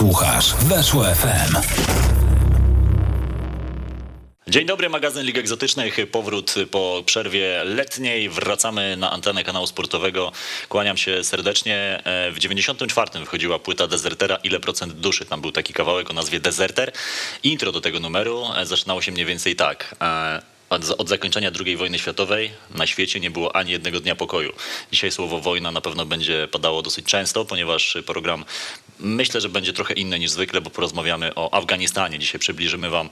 [0.00, 1.56] Słuchasz Weszło FM.
[4.48, 6.10] Dzień dobry, magazyn Lig Egzotycznych.
[6.12, 8.28] Powrót po przerwie letniej.
[8.28, 10.32] Wracamy na antenę kanału sportowego.
[10.68, 12.02] Kłaniam się serdecznie.
[12.32, 15.24] W 94 wychodziła płyta Desertera Ile procent duszy?
[15.24, 16.92] Tam był taki kawałek o nazwie Deserter.
[17.42, 19.94] Intro do tego numeru zaczynało się mniej więcej tak.
[20.98, 24.52] Od zakończenia II wojny światowej na świecie nie było ani jednego dnia pokoju.
[24.92, 28.44] Dzisiaj słowo wojna na pewno będzie padało dosyć często, ponieważ program
[29.00, 32.18] myślę, że będzie trochę inny niż zwykle, bo porozmawiamy o Afganistanie.
[32.18, 33.10] Dzisiaj przybliżymy Wam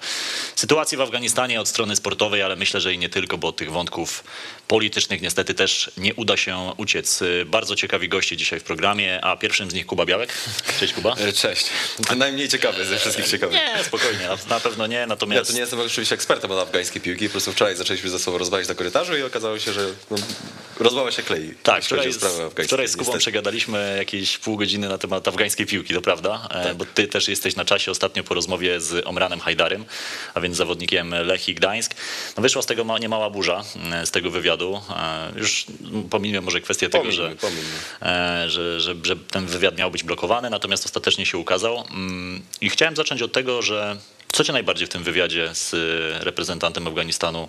[0.57, 4.25] sytuację w Afganistanie od strony sportowej, ale myślę, że i nie tylko, bo tych wątków
[4.69, 7.21] politycznych niestety też nie uda się uciec.
[7.47, 10.33] Bardzo ciekawi goście dzisiaj w programie, a pierwszym z nich Kuba Białek.
[10.81, 11.17] Cześć Kuba.
[11.35, 11.67] Cześć.
[12.17, 13.57] Najmniej ciekawy ze wszystkich ciekawych.
[13.77, 15.39] Nie, spokojnie, na pewno nie, natomiast...
[15.39, 18.39] Ja to nie jestem oczywiście ekspertem od afgańskiej piłki, po prostu wczoraj zaczęliśmy ze sobą
[18.39, 20.17] rozmawiać na korytarzu i okazało się, że no,
[20.79, 21.55] rozmowa się klei.
[21.63, 22.17] Tak, wczoraj, z,
[22.65, 23.19] wczoraj z Kubą niestety.
[23.19, 26.49] przegadaliśmy jakieś pół godziny na temat afgańskiej piłki, to prawda?
[26.51, 26.77] E, tak.
[26.77, 29.85] Bo ty też jesteś na czasie ostatnio po rozmowie z Omranem Hajdarem,
[30.35, 31.95] a więc zawodnikiem Lechii Gdańsk.
[32.37, 34.81] No wyszła z tego niemała burza, e, z tego wywiadu.
[34.97, 35.67] E, już
[36.11, 37.37] pomijmy może kwestię tego, że,
[38.49, 41.85] że, że, że ten wywiad miał być blokowany, natomiast ostatecznie się ukazał.
[41.91, 43.97] Mm, I chciałem zacząć od tego, że
[44.33, 45.75] co cię najbardziej w tym wywiadzie z
[46.23, 47.49] reprezentantem Afganistanu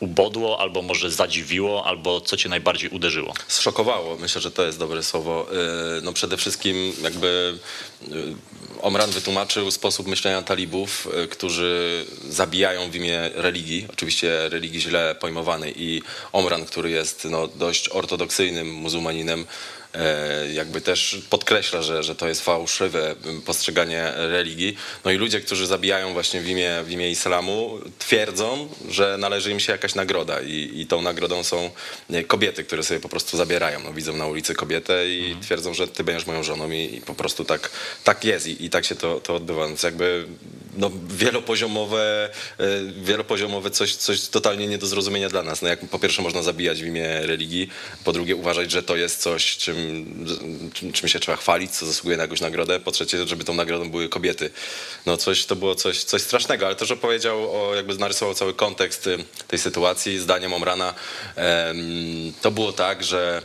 [0.00, 3.34] ubodło, albo może zadziwiło, albo co cię najbardziej uderzyło?
[3.48, 5.46] Zszokowało, myślę, że to jest dobre słowo.
[5.52, 7.58] E, no przede wszystkim jakby
[8.02, 8.14] e,
[8.82, 16.02] Omran wytłumaczył sposób myślenia talibów, którzy zabijają w imię religii, oczywiście religii źle pojmowanej i
[16.32, 19.46] Omran, który jest no, dość ortodoksyjnym muzułmaninem,
[19.83, 19.83] E,
[20.52, 23.14] jakby też podkreśla, że, że to jest fałszywe
[23.44, 24.76] postrzeganie religii.
[25.04, 29.60] No i ludzie, którzy zabijają właśnie w imię, w imię islamu, twierdzą, że należy im
[29.60, 31.70] się jakaś nagroda i, i tą nagrodą są
[32.26, 33.80] kobiety, które sobie po prostu zabierają.
[33.84, 35.42] No, widzą na ulicy kobietę i mhm.
[35.42, 37.70] twierdzą, że ty będziesz moją żoną i, i po prostu tak,
[38.04, 39.68] tak jest i, i tak się to, to odbywa.
[39.68, 40.26] Więc jakby
[40.76, 42.64] no, wielopoziomowe, e,
[43.02, 45.62] wielopoziomowe coś, coś totalnie nie do zrozumienia dla nas.
[45.62, 47.68] No, jak po pierwsze można zabijać w imię religii,
[48.04, 49.83] po drugie uważać, że to jest coś, czym
[50.92, 52.80] czym się trzeba chwalić, co zasługuje na jakąś nagrodę.
[52.80, 54.50] Po trzecie, żeby tą nagrodą były kobiety.
[55.06, 58.54] No coś, to było coś, coś strasznego, ale to, że powiedział, o, jakby narysował cały
[58.54, 59.18] kontekst y,
[59.48, 60.94] tej sytuacji, zdaniem Omrana,
[62.42, 63.42] to było tak, że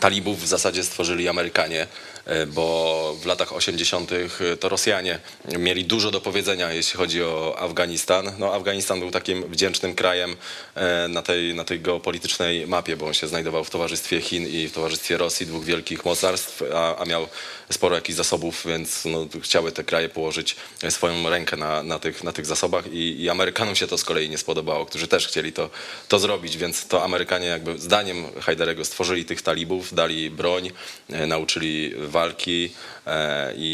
[0.00, 1.86] talibów w zasadzie stworzyli Amerykanie.
[2.26, 4.10] E, bo w latach 80.
[4.60, 5.18] to Rosjanie
[5.58, 8.32] mieli dużo do powiedzenia, jeśli chodzi o Afganistan.
[8.38, 10.36] No, Afganistan był takim wdzięcznym krajem
[10.74, 14.68] e, na tej, na tej geopolitycznej mapie, bo on się znajdował w towarzystwie Chin i
[14.68, 17.28] w towarzystwie Rosji, dwóch wielkich mocarstw, a, a miał
[17.70, 20.56] sporo jakichś zasobów, więc no, chciały te kraje położyć
[20.90, 24.30] swoją rękę na, na, tych, na tych zasobach i, i Amerykanom się to z kolei
[24.30, 25.70] nie spodobało, którzy też chcieli to,
[26.08, 30.70] to zrobić, więc to Amerykanie jakby zdaniem Hajdarego stworzyli tych talibów, dali broń,
[31.10, 32.70] e, nauczyli walki
[33.06, 33.72] e, i,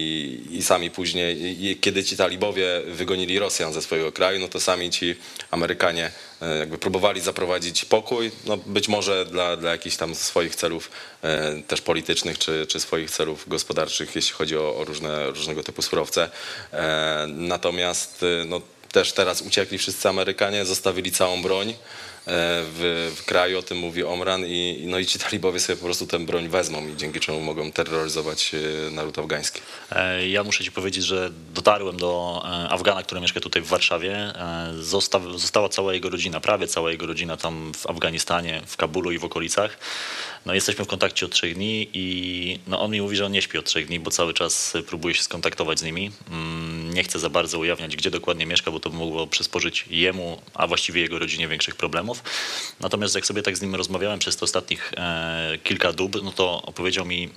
[0.50, 4.90] i sami później, i kiedy ci talibowie wygonili Rosjan ze swojego kraju, no to sami
[4.90, 5.14] ci
[5.50, 6.10] Amerykanie
[6.42, 10.90] e, jakby próbowali zaprowadzić pokój, no być może dla, dla jakichś tam swoich celów
[11.22, 15.82] e, też politycznych, czy, czy swoich celów gospodarczych, jeśli chodzi o, o różne, różnego typu
[15.82, 16.30] surowce.
[17.26, 18.60] Natomiast no,
[18.92, 21.74] też teraz uciekli wszyscy Amerykanie, zostawili całą broń.
[22.30, 25.84] E, w, w, kraju, o tym mówi Omran i, no i ci talibowie sobie po
[25.84, 29.60] prostu tę broń wezmą i dzięki czemu mogą terroryzować e, naród afgański.
[29.91, 34.32] E, ja muszę ci powiedzieć, że dotarłem do Afgana, który mieszka tutaj w Warszawie.
[34.80, 39.18] Zostaw, została cała jego rodzina, prawie cała jego rodzina tam w Afganistanie, w Kabulu i
[39.18, 39.78] w okolicach.
[40.46, 43.42] No jesteśmy w kontakcie od trzech dni i no on mi mówi, że on nie
[43.42, 46.10] śpi od trzech dni, bo cały czas próbuje się skontaktować z nimi.
[46.30, 50.66] Mm, nie chce za bardzo ujawniać, gdzie dokładnie mieszka, bo to mogło przysporzyć jemu, a
[50.66, 52.22] właściwie jego rodzinie większych problemów.
[52.80, 56.62] Natomiast jak sobie tak z nim rozmawiałem przez te ostatnich e, kilka dób, no to
[56.62, 57.28] opowiedział mi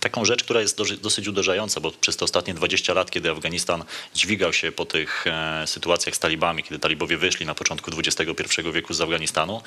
[0.00, 3.84] taką rzecz, która jest dosyć uderzająca, bo przez te ostatnie 20 lat, kiedy Afganistan
[4.14, 8.94] dźwigał się po tych e, sytuacjach z talibami, kiedy talibowie wyszli na początku XXI wieku
[8.94, 9.62] z Afganistanu,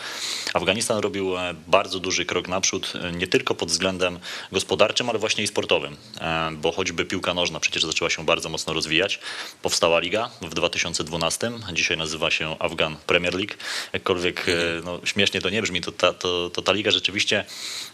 [0.53, 4.19] Afganistan robił e, bardzo duży krok naprzód, e, nie tylko pod względem
[4.51, 5.97] gospodarczym, ale właśnie i sportowym,
[6.51, 9.19] bo choćby piłka nożna przecież zaczęła się bardzo mocno rozwijać.
[9.61, 13.53] Powstała liga w 2012, dzisiaj nazywa się Afgan Premier League.
[13.93, 14.45] Jakkolwiek
[14.83, 17.45] no, śmiesznie to nie brzmi, to ta, to, to ta liga rzeczywiście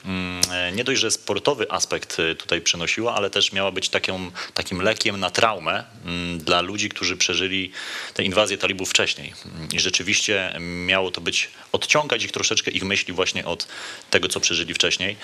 [0.05, 0.41] mm,
[0.75, 5.29] nie dość, że sportowy aspekt tutaj przynosiła, ale też miała być taką, takim lekiem na
[5.29, 7.71] traumę mm, dla ludzi, którzy przeżyli
[8.13, 9.33] tę inwazję talibów wcześniej.
[9.73, 13.67] I rzeczywiście miało to być, odciągać ich troszeczkę, ich myśli właśnie od
[14.09, 15.17] tego, co przeżyli wcześniej.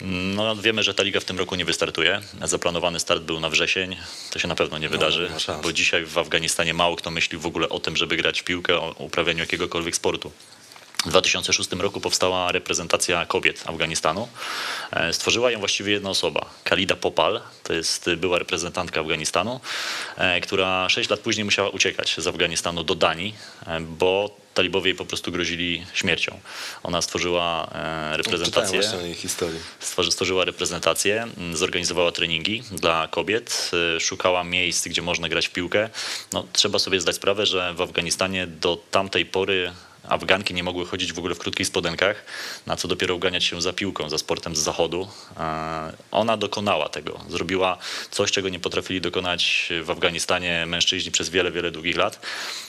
[0.00, 2.20] No, wiemy, że ta liga w tym roku nie wystartuje.
[2.44, 3.96] Zaplanowany start był na wrzesień.
[4.30, 7.38] To się na pewno nie no, wydarzy, no, bo dzisiaj w Afganistanie mało kto myśli
[7.38, 10.32] w ogóle o tym, żeby grać w piłkę, o uprawianiu jakiegokolwiek sportu.
[11.04, 14.28] W 2006 roku powstała reprezentacja kobiet Afganistanu.
[14.92, 19.60] E, stworzyła ją właściwie jedna osoba, Khalida Popal, to jest była reprezentantka Afganistanu,
[20.16, 23.34] e, która 6 lat później musiała uciekać z Afganistanu do Danii,
[23.66, 26.40] e, bo talibowie jej po prostu grozili śmiercią.
[26.82, 27.70] Ona stworzyła
[28.12, 28.80] reprezentację.
[29.80, 33.70] Stworzyła reprezentację, zorganizowała treningi dla kobiet,
[34.00, 35.90] szukała miejsc, gdzie można grać w piłkę.
[36.32, 39.72] No, trzeba sobie zdać sprawę, że w Afganistanie do tamtej pory
[40.10, 42.24] Afganki nie mogły chodzić w ogóle w krótkich spodenkach,
[42.66, 45.08] na co dopiero uganiać się za piłką, za sportem z zachodu.
[45.36, 47.20] E, ona dokonała tego.
[47.28, 47.78] Zrobiła
[48.10, 52.20] coś, czego nie potrafili dokonać w Afganistanie mężczyźni przez wiele, wiele długich lat.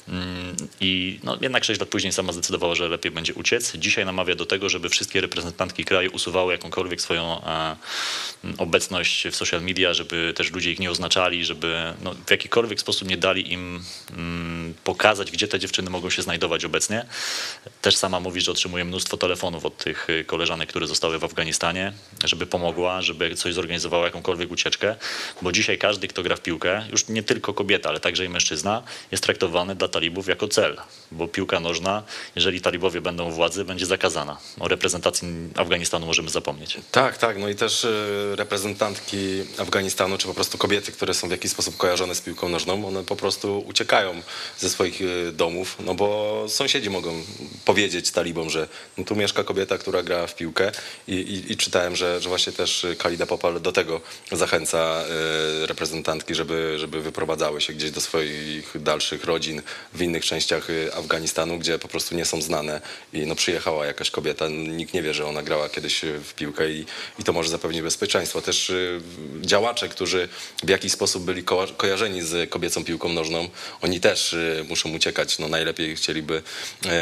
[0.07, 3.75] Mm, I no, jednak 6 lat później sama zdecydowała, że lepiej będzie uciec.
[3.75, 7.75] Dzisiaj namawia do tego, żeby wszystkie reprezentantki kraju usuwały jakąkolwiek swoją e,
[8.57, 13.07] obecność w social media, żeby też ludzie ich nie oznaczali, żeby no, w jakikolwiek sposób
[13.07, 13.83] nie dali im
[14.17, 17.05] mm, pokazać, gdzie te dziewczyny mogą się znajdować obecnie.
[17.81, 21.94] Też sama mówi, że otrzymuje mnóstwo telefonów od tych y, koleżanek, które zostały w Afganistanie,
[22.24, 24.95] żeby pomogła, żeby coś zorganizowała, jakąkolwiek ucieczkę,
[25.42, 28.83] bo dzisiaj każdy, kto gra w piłkę, już nie tylko kobieta, ale także i mężczyzna,
[29.12, 30.78] jest traktowany dla talibów jako cel,
[31.12, 32.04] bo piłka nożna,
[32.36, 34.38] jeżeli talibowie będą u władzy, będzie zakazana.
[34.60, 36.78] O reprezentacji Afganistanu możemy zapomnieć.
[36.92, 39.18] Tak, tak, no i też y, reprezentantki
[39.57, 43.04] Afganistanu, czy po prostu kobiety, które są w jakiś sposób kojarzone z piłką nożną, one
[43.04, 44.22] po prostu uciekają
[44.60, 47.23] ze swoich y, domów, no bo sąsiedzi mogą mogą
[47.65, 48.67] powiedzieć talibom, że
[48.97, 50.71] no tu mieszka kobieta, która gra w piłkę
[51.07, 55.03] i, i, i czytałem, że, że właśnie też Kalida Popal do tego zachęca
[55.63, 59.61] y, reprezentantki, żeby, żeby wyprowadzały się gdzieś do swoich dalszych rodzin
[59.93, 62.81] w innych częściach e, Afganistanu, gdzie po prostu nie są znane
[63.13, 66.85] i no przyjechała jakaś kobieta, nikt nie wie, że ona grała kiedyś w piłkę i,
[67.19, 68.41] i to może zapewnić bezpieczeństwo.
[68.41, 69.01] Też y,
[69.41, 70.29] działacze, którzy
[70.63, 73.49] w jakiś sposób byli ko kojarzeni z kobiecą piłką nożną,
[73.81, 76.41] oni też y, muszą uciekać, no najlepiej chcieliby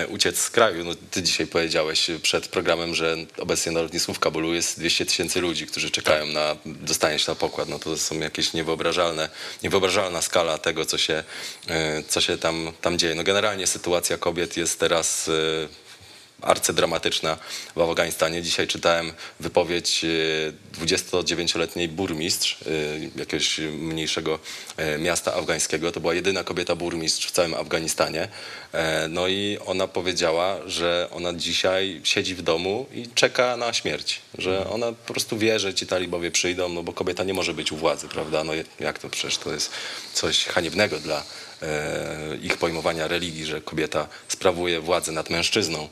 [0.08, 0.84] uciec z kraju.
[0.84, 5.42] No, ty dzisiaj powiedziałeś przed programem, że obecnie na lotnisku w Kabulu jest 200 tysięcy
[5.42, 6.34] ludzi, którzy czekają tak.
[6.34, 7.70] na dostanie się na pokład.
[7.70, 9.30] No to są jakieś niewyobrażalne,
[9.64, 11.24] niewyobrażalna skala tego, co się,
[11.68, 13.16] e, co się tam, tam dzieje.
[13.16, 15.89] No generalnie sytuacja kobiet jest teraz e,
[16.42, 17.38] arcydramatyczna
[17.76, 18.42] w Afganistanie.
[18.42, 20.06] Dzisiaj czytałem wypowiedź
[20.82, 24.40] 29-letniej e, burmistrz e, jakiegoś mniejszego
[24.78, 25.92] e, miasta afgańskiego.
[25.92, 28.28] To była jedyna kobieta burmistrz w całym Afganistanie.
[29.10, 34.22] No i ona powiedziała, że ona dzisiaj siedzi w domu i czeka na śmierć.
[34.38, 37.72] Że ona po prostu wie, że ci talibowie przyjdą, no bo kobieta nie może być
[37.72, 38.44] u władzy, prawda?
[38.44, 39.72] No jak to przecież to jest
[40.14, 41.24] coś haniebnego dla
[42.42, 45.90] ich pojmowania religii, że kobieta sprawuje władzę nad mężczyzną.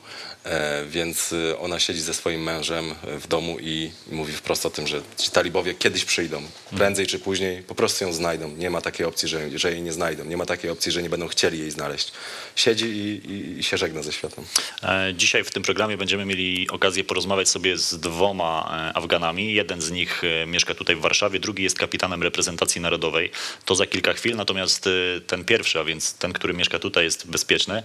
[0.48, 4.86] E, więc y, ona siedzi ze swoim mężem w domu i mówi wprost o tym,
[4.86, 6.42] że ci talibowie kiedyś przyjdą,
[6.76, 8.48] prędzej czy później po prostu ją znajdą.
[8.48, 10.24] Nie ma takiej opcji, że, że jej nie znajdą.
[10.24, 12.12] Nie ma takiej opcji, że nie będą chcieli jej znaleźć.
[12.56, 14.44] Siedzi i, i, i się żegna ze światem.
[14.82, 19.54] E, dzisiaj w tym programie będziemy mieli okazję porozmawiać sobie z dwoma e, Afganami.
[19.54, 23.30] Jeden z nich mieszka tutaj w Warszawie, drugi jest kapitanem reprezentacji narodowej.
[23.64, 24.88] To za kilka chwil, natomiast
[25.26, 27.82] ten pierwszy, a więc ten, który mieszka tutaj jest bezpieczny,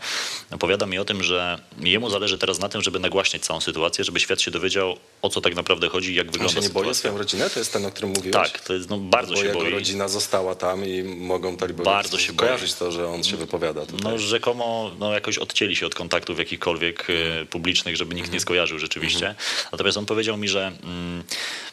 [0.51, 4.19] opowiada mi o tym, że jemu zależy teraz na tym, żeby nagłaśniać całą sytuację, żeby
[4.19, 6.69] świat się dowiedział, o co tak naprawdę chodzi i jak wygląda sytuacja.
[6.69, 7.49] On się nie boi swoją rodzinę?
[7.49, 8.33] To jest ten, o którym mówiłeś?
[8.33, 9.71] Tak, to jest, no, bardzo Bo się jego boi.
[9.71, 12.79] rodzina została tam i mogą talibowie bardzo się kojarzyć boi.
[12.79, 14.11] to, że on się wypowiada tutaj.
[14.11, 17.47] No rzekomo no, jakoś odcięli się od kontaktów jakichkolwiek mm.
[17.47, 18.31] publicznych, żeby nikt mm.
[18.31, 18.41] nie mhm.
[18.41, 19.25] skojarzył rzeczywiście.
[19.25, 19.35] Mm.
[19.71, 21.23] Natomiast on powiedział mi, że mm,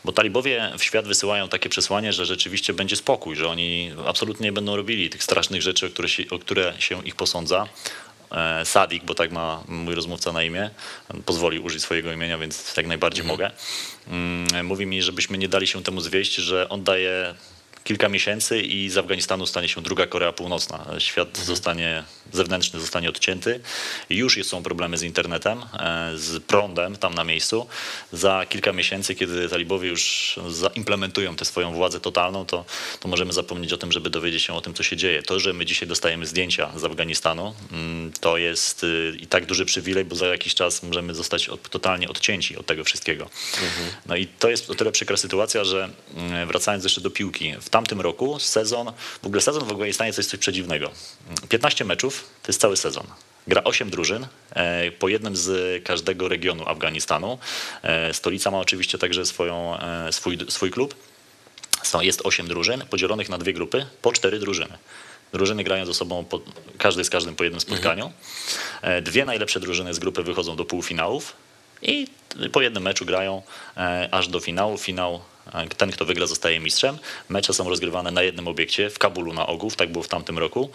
[0.05, 4.53] bo talibowie w świat wysyłają takie przesłanie, że rzeczywiście będzie spokój, że oni absolutnie nie
[4.53, 7.69] będą robili tych strasznych rzeczy, o które się, o które się ich posądza.
[8.33, 10.71] E, Sadik, bo tak ma mój rozmówca na imię,
[11.27, 13.39] pozwoli użyć swojego imienia, więc jak najbardziej mhm.
[13.39, 13.57] mogę.
[14.09, 17.35] Mm, mówi mi, żebyśmy nie dali się temu zwieść, że on daje
[17.85, 20.87] kilka miesięcy i z Afganistanu stanie się druga Korea Północna.
[20.99, 21.47] Świat mhm.
[21.47, 23.61] zostanie, zewnętrzny zostanie odcięty.
[24.11, 27.67] Już są problemy z internetem, e, z prądem tam na miejscu.
[28.13, 32.65] Za kilka miesięcy, kiedy talibowie już zaimplementują tę swoją władzę totalną, to,
[33.01, 35.23] to możemy zapomnieć o tym, żeby dowiedzieć się o tym, co się dzieje.
[35.23, 39.65] To, że my dzisiaj dostajemy zdjęcia z Afganistanu, mm, to jest y, i tak duży
[39.65, 43.25] przywilej, bo za jakiś czas możemy zostać od, totalnie odcięci od tego wszystkiego.
[43.55, 43.91] Mhm.
[44.07, 47.70] No i to jest o tyle przykra sytuacja, że mm, wracając jeszcze do piłki, w
[47.71, 50.91] tamtym roku sezon, w ogóle sezon w to jest coś przedziwnego.
[51.49, 53.07] 15 meczów to jest cały sezon.
[53.47, 57.39] Gra 8 drużyn, e, po jednym z każdego regionu Afganistanu.
[57.83, 60.95] E, stolica ma oczywiście także swoją, e, swój, swój klub.
[62.01, 64.79] Jest 8 drużyn podzielonych na dwie grupy, po 4 drużyny.
[65.33, 66.41] Drużyny grają ze sobą, po,
[66.79, 68.13] każdy z każdym po jednym spotkaniu.
[69.03, 71.33] Dwie najlepsze drużyny z grupy wychodzą do półfinałów
[71.83, 72.07] i
[72.53, 73.43] po jednym meczu grają
[74.11, 74.79] aż do finału.
[74.79, 75.21] Finał
[75.77, 76.99] ten, kto wygra, zostaje mistrzem.
[77.29, 80.71] Mecze są rozgrywane na jednym obiekcie w Kabulu na Ogów, tak było w tamtym roku.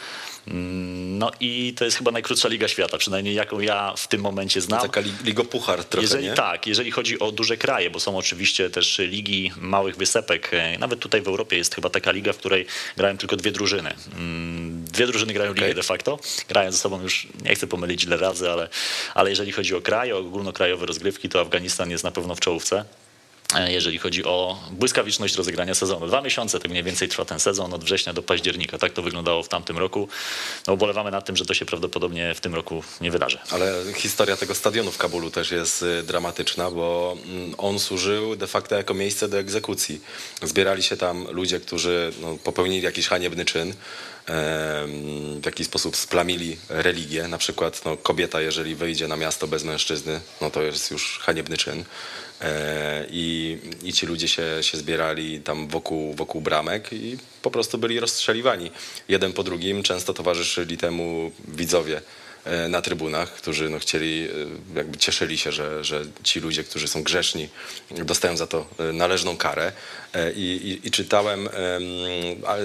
[0.47, 4.61] Mm, no i to jest chyba najkrótsza liga świata, przynajmniej jaką ja w tym momencie
[4.61, 4.81] znam.
[4.81, 6.33] Taka ligopuchar trochę, jeżeli, nie?
[6.33, 10.49] Tak, jeżeli chodzi o duże kraje, bo są oczywiście też ligi małych wysepek.
[10.53, 12.65] E, nawet tutaj w Europie jest chyba taka liga, w której
[12.97, 13.93] grają tylko dwie drużyny.
[14.15, 15.63] Mm, dwie drużyny grają okay.
[15.63, 16.19] ligę de facto.
[16.47, 18.69] Grają ze sobą już, nie chcę pomylić ile razy, ale,
[19.13, 22.85] ale jeżeli chodzi o kraje, o ogólnokrajowe rozgrywki, to Afganistan jest na pewno w czołówce.
[23.53, 26.07] E, jeżeli chodzi o błyskawiczność rozegrania sezonu.
[26.07, 28.77] Dwa miesiące tak mniej więcej trwa ten sezon, od września do października.
[28.77, 30.07] Tak to wyglądało w tamtym roku.
[30.67, 33.39] No, ubolewamy nad tym, że to się prawdopodobnie w tym roku nie wydarzy.
[33.51, 38.47] Ale historia tego stadionu w Kabulu też jest y, dramatyczna, bo mm, on służył de
[38.47, 40.01] facto jako miejsce do egzekucji.
[40.43, 43.73] Zbierali się tam ludzie, którzy no, popełnili jakiś haniebny czyn
[44.27, 47.27] w jakiś sposób splamili religię.
[47.27, 51.57] Na przykład no, kobieta, jeżeli wyjdzie na miasto bez mężczyzny, no to jest już haniebny
[51.57, 51.83] czyn.
[52.41, 57.77] E, I, i ci ludzie się, się zbierali tam wokół, wokół bramek i po prostu
[57.77, 58.71] byli rozstrzeliwani.
[59.07, 62.01] Jeden po drugim często towarzyszyli temu widzowie
[62.69, 64.27] na trybunach, którzy no, chcieli,
[64.73, 67.49] e, jakby cieszyli się, że, że ci ludzie, którzy są grzeszni,
[67.91, 69.71] dostają za to należną karę.
[70.35, 70.41] I,
[70.83, 71.49] i, I, czytałem,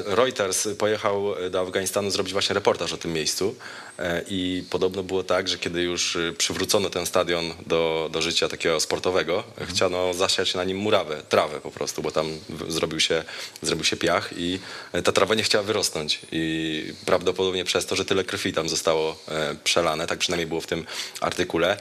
[0.06, 3.56] Reuters pojechał do Afganistanu zrobić właśnie reportaż o tym miejscu
[4.00, 8.80] E, I podobno było tak, że kiedy już przywrócono ten stadion do, do życia takiego
[8.80, 9.70] sportowego, mhm.
[9.70, 12.26] chciano zasiać na nim murawę, trawę po prostu, bo tam
[12.68, 13.25] zrobił się,
[13.62, 14.58] zrobił się piach i
[14.92, 16.20] e, ta trawa nie chciała wyrosnąć.
[16.32, 20.66] I prawdopodobnie przez to, że tyle krwi tam zostało e, przelane, tak przynajmniej było w
[20.66, 20.86] tym
[21.20, 21.76] artykule,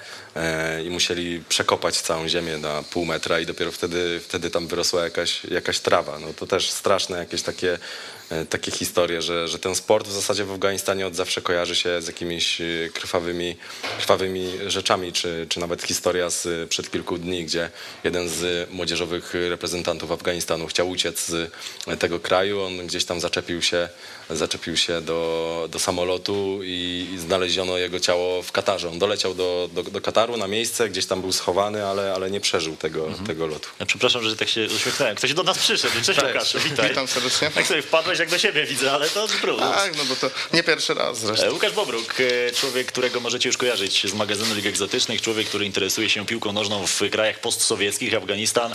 [0.85, 5.43] i musieli przekopać całą ziemię na pół metra i dopiero wtedy, wtedy tam wyrosła jakaś,
[5.43, 6.19] jakaś trawa.
[6.19, 8.18] No to też straszne jakieś takie E,
[8.49, 12.07] takie historie, że, że ten sport w zasadzie w Afganistanie od zawsze kojarzy się z
[12.07, 13.55] jakimiś e, krwawymi,
[13.97, 17.69] krwawymi rzeczami, czy, czy nawet historia z przed kilku dni, gdzie
[18.03, 21.51] jeden z młodzieżowych reprezentantów Afganistanu chciał uciec z
[21.99, 23.89] tego kraju, on gdzieś tam zaczepił się,
[24.29, 28.89] zaczepił się do, do samolotu i znaleziono jego ciało w Katarze.
[28.89, 32.39] On doleciał do, do, do Kataru na miejsce, gdzieś tam był schowany, ale, ale nie
[32.39, 33.27] przeżył tego, mhm.
[33.27, 33.69] tego lotu.
[33.79, 35.15] Ja przepraszam, że tak się uśmiechnąłem.
[35.15, 35.93] Ktoś do nas przyszedł.
[36.03, 36.89] Cześć Łukasz, witaj.
[36.89, 37.51] Witam serdecznie.
[37.51, 39.71] Tak sobie wpadłeś jak do siebie widzę, ale to trudno.
[39.71, 41.45] Tak, no bo to nie pierwszy raz zresztą.
[41.45, 45.65] E, Łukasz Bobruk, e, człowiek, którego możecie już kojarzyć z magazynu Lig Egzotycznych, człowiek, który
[45.65, 48.73] interesuje się piłką nożną w krajach postsowieckich, Afganistan.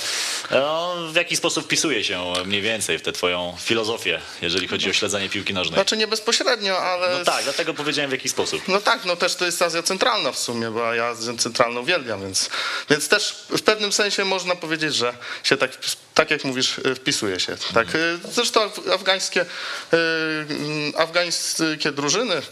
[0.50, 4.92] No, w jaki sposób wpisuje się mniej więcej w tę twoją filozofię, jeżeli chodzi o
[4.92, 5.74] śledzenie piłki nożnej?
[5.74, 7.18] Znaczy nie bezpośrednio, ale...
[7.18, 8.68] No tak, dlatego powiedziałem w jaki sposób.
[8.68, 12.22] No tak, no też to jest Azja Centralna w sumie, bo ja Azję Centralną uwielbiam,
[12.22, 12.50] więc,
[12.90, 15.70] więc też w pewnym sensie można powiedzieć, że się tak
[16.14, 17.56] tak jak mówisz, e, wpisuje się.
[17.74, 17.88] Tak.
[17.88, 17.98] E,
[18.32, 18.60] zresztą
[18.94, 19.40] afgańskie,
[19.92, 19.96] e,
[20.98, 22.42] afgańskie drużyny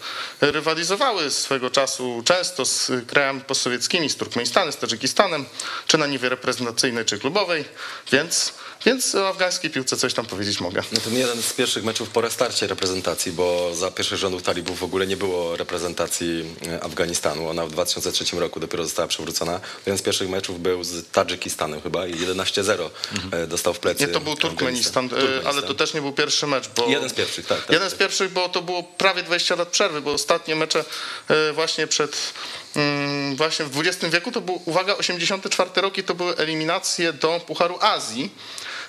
[0.40, 5.44] rywalizowały swego czasu często z krajami postsowieckimi, z Turkmenistanem, z Tadżykistanem,
[5.86, 7.64] czy na niwie reprezentacyjnej, czy klubowej,
[8.12, 8.52] więc
[8.86, 10.82] więc o afgańskiej piłce coś tam powiedzieć mogę.
[10.92, 14.82] No to jeden z pierwszych meczów po restarcie reprezentacji, bo za pierwszych rządów talibów w
[14.82, 17.48] ogóle nie było reprezentacji e, Afganistanu.
[17.48, 19.60] Ona w 2003 roku dopiero została przywrócona.
[19.86, 23.48] Jeden z pierwszych meczów był z Tadżykistanem chyba i 11-0 mhm.
[23.48, 24.06] dostał w plecy.
[24.06, 26.68] Nie, to był Turkmenistan, Turkmenistan, ale to też nie był pierwszy mecz.
[26.76, 27.60] Bo jeden z pierwszych, tak.
[27.60, 30.84] tak jeden z pierwszych, bo to było prawie 20 lat przerwy, bo ostatnie mecze
[31.28, 32.32] e, właśnie przed
[32.76, 37.40] mm, właśnie w XX wieku to był, uwaga, 84 rok i to były eliminacje do
[37.46, 38.30] Pucharu Azji.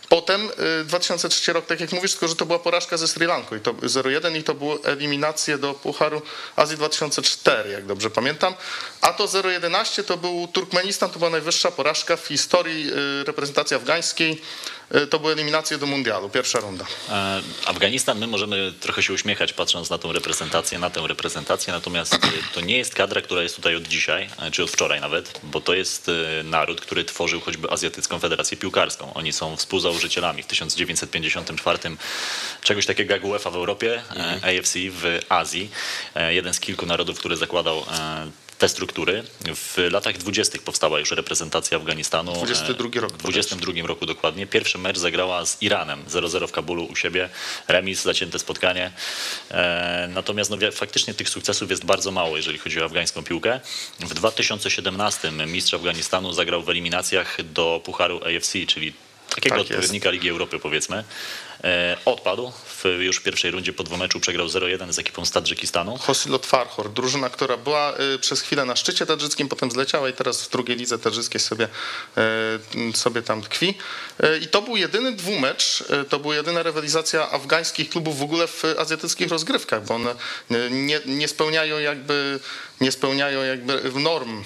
[0.09, 0.49] Potem
[0.85, 3.59] 2003 y, rok, tak jak mówisz, tylko że to była porażka ze Sri Lanką i
[3.59, 6.21] to 0-1 i to były eliminacje do Pucharu
[6.55, 8.53] Azji 2004, jak dobrze pamiętam.
[9.01, 14.41] A to 0-11 to był Turkmenistan, to była najwyższa porażka w historii y, reprezentacji afgańskiej
[15.09, 16.85] to były eliminacje do mundialu, pierwsza runda.
[17.09, 22.13] E, Afganistan, my możemy trochę się uśmiechać patrząc na tą reprezentację, na tę reprezentację, natomiast
[22.13, 22.17] e,
[22.53, 25.73] to nie jest kadra, która jest tutaj od dzisiaj, czy od wczoraj nawet, bo to
[25.73, 26.11] jest
[26.43, 29.13] naród, który tworzył choćby Azjatycką Federację Piłkarską.
[29.13, 31.79] Oni są współzałożycielami w 1954
[32.61, 34.59] czegoś takiego jak UEFA w Europie, mhm.
[34.59, 35.69] AFC w Azji.
[36.29, 37.85] Jeden z kilku narodów, który zakładał
[38.57, 39.23] te struktury.
[39.55, 40.59] W latach 20.
[40.65, 42.33] powstała już reprezentacja Afganistanu.
[42.33, 43.13] 22 rok.
[43.13, 44.47] W 22 roku dokładnie.
[44.47, 47.29] Pierwszy mecz zagrała z Iranem 0-0 w Kabulu u siebie.
[47.67, 48.91] Remis, zacięte spotkanie.
[49.51, 53.59] E, natomiast no, faktycznie tych sukcesów jest bardzo mało, jeżeli chodzi o afgańską piłkę.
[53.99, 58.93] W 2017 mistrz Afganistanu zagrał w eliminacjach do Pucharu AFC, czyli
[59.35, 61.03] takiego tak odpowiednika Ligi Europy powiedzmy.
[61.63, 62.51] E, odpadł.
[62.65, 65.97] W już pierwszej rundzie po dwumeczu przegrał 0-1 z ekipą Tadżykistanu.
[65.97, 70.43] Hosilot Farhor, drużyna, która była y, przez chwilę na szczycie tadżyckim, potem zleciała i teraz
[70.43, 71.67] w drugiej lidze tadżyckiej sobie,
[72.93, 73.77] y, sobie tam tkwi.
[74.41, 79.29] I to był jedyny dwumecz, to była jedyna rywalizacja afgańskich klubów w ogóle w azjatyckich
[79.29, 80.15] rozgrywkach, bo one
[80.71, 82.39] nie, nie spełniają jakby
[82.81, 84.43] nie spełniają jakby norm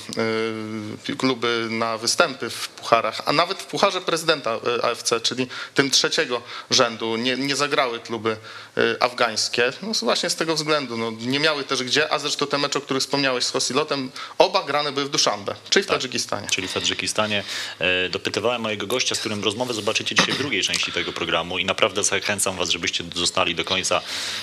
[1.17, 7.06] kluby na występy w pucharach, a nawet w pucharze prezydenta AFC, czyli tym trzeciego rzędu,
[7.17, 8.37] nie, nie zagrały kluby
[8.77, 9.73] y, afgańskie.
[9.81, 10.97] No właśnie z tego względu.
[10.97, 14.63] No, nie miały też gdzie, a zresztą te mecze, o których wspomniałeś z Hosilotem, oba
[14.63, 16.47] grane były w Duszanbe, czyli w Tadżykistanie.
[16.47, 17.43] Czyli w Tadżykistanie.
[17.79, 21.65] E, Dopytywałem mojego gościa, z którym rozmowę zobaczycie dzisiaj w drugiej części tego programu i
[21.65, 24.01] naprawdę zachęcam was, żebyście zostali do końca.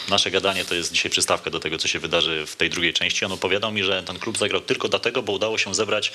[0.08, 3.24] Nasze gadanie to jest dzisiaj przystawka do tego, co się wydarzy w tej drugiej części.
[3.24, 6.12] On opowiadał mi, że ten klub zagrał tylko dlatego, bo udało się zebrać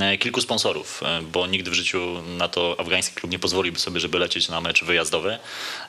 [0.00, 4.00] e, kilku sponsorów, e, bo nigdy w życiu na to afgański klub nie pozwoliłby sobie,
[4.00, 5.38] żeby lecieć na mecz wyjazdowy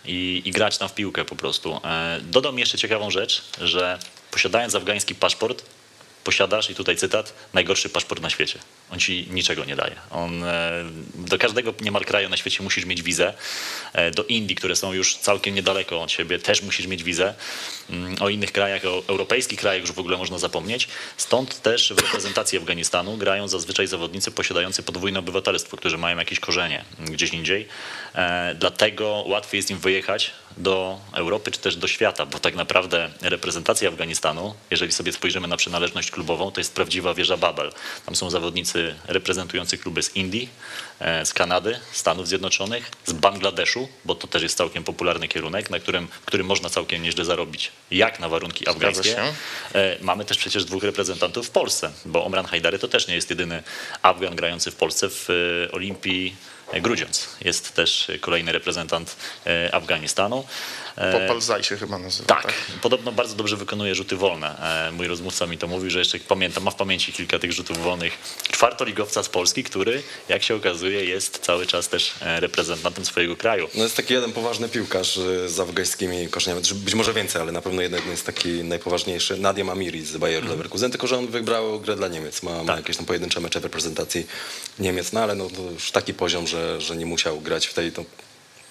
[0.05, 1.79] i, i grać tam w piłkę po prostu.
[1.83, 4.00] E, Dodał mi jeszcze ciekawą rzecz, że
[4.31, 5.63] posiadając afgański paszport,
[6.24, 8.60] posiadasz, i tutaj cytat, najgorszy paszport na świecie.
[8.93, 9.95] On ci niczego nie daje.
[10.12, 10.71] On, e,
[11.15, 13.33] do każdego niemal kraju na świecie musisz mieć wizę.
[13.93, 17.33] E, Do Indii, które są już całkiem niedaleko od siebie, też musisz mieć wizę.
[17.89, 20.88] Mm, O innych krajach, o europejskich krajach już w ogóle można zapomnieć.
[21.17, 26.85] Stąd też w reprezentacji Afganistanu grają zazwyczaj zawodnicy posiadający podwójne obywatelstwo, którzy mają jakieś korzenie
[27.00, 27.67] gdzieś indziej.
[28.15, 33.09] E, Dlatego łatwiej jest im wyjechać do Europy czy też do świata, bo tak naprawdę
[33.21, 37.71] reprezentacja Afganistanu, jeżeli sobie spojrzymy na przynależność klubową, to jest prawdziwa wieża Babel.
[38.05, 40.49] Tam są zawodnicy reprezentujący kluby z Indii,
[40.99, 45.79] e, z Kanady, Stanów Zjednoczonych, z Bangladeszu, bo to też jest całkiem popularny kierunek, na
[45.79, 49.15] którym, którym można całkiem nieźle zarobić, jak na warunki afgańskie.
[49.75, 53.29] E, Mamy też przecież dwóch reprezentantów w Polsce, bo Omran Hajdary to też nie jest
[53.29, 53.63] jedyny
[54.01, 56.35] Afgan grający w Polsce w e, Olimpii
[56.81, 57.29] Grudziądz.
[57.41, 59.15] Jest też kolejny reprezentant
[59.45, 60.45] e, Afganistanu.
[60.95, 62.27] E, Popal Zaj się chyba nazywa.
[62.27, 64.57] tak, podobno bardzo dobrze wykonuje rzuty wolne.
[64.87, 67.77] E, Mój rozmówca mi to mówił, że jeszcze pamiętam, ma w pamięci kilka tych rzutów
[67.83, 68.17] wolnych.
[68.51, 73.69] Czwartoligowca z Polski, który, jak się okazuje, jest cały czas też reprezentantem swojego kraju.
[73.75, 77.61] No jest taki jeden poważny piłkarz z afgańskimi korzeniami, Znaczy, być może więcej, ale na
[77.61, 81.95] pewno jeden jest taki najpoważniejszy, Nadia Amiri z Bayer Leverkusen, tylko że on wybrał grę
[81.95, 82.77] dla Niemiec, ma, ma Tak.
[82.77, 84.27] jakieś tam pojedyncze mecze w reprezentacji
[84.79, 87.91] Niemiec, no ale no, to już taki poziom, że, że nie musiał grać w tej
[87.91, 88.05] to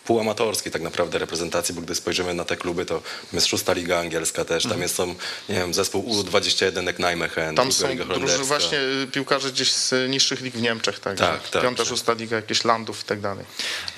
[0.05, 4.45] półamatorskiej tak naprawdę reprezentacji, bo gdy spojrzymy na te kluby, to jest szósta liga angielska
[4.45, 5.07] też, tam jest są,
[5.49, 8.45] nie wiem, zespół U21 jak Nijmegen, Tam są liga druży holenderska.
[8.59, 11.89] właśnie y, piłkarze gdzieś z niższych lig w Niemczech, tak, Tak, tak, piąta, tak.
[11.89, 13.45] szósta liga, jakieś landów i tak dalej.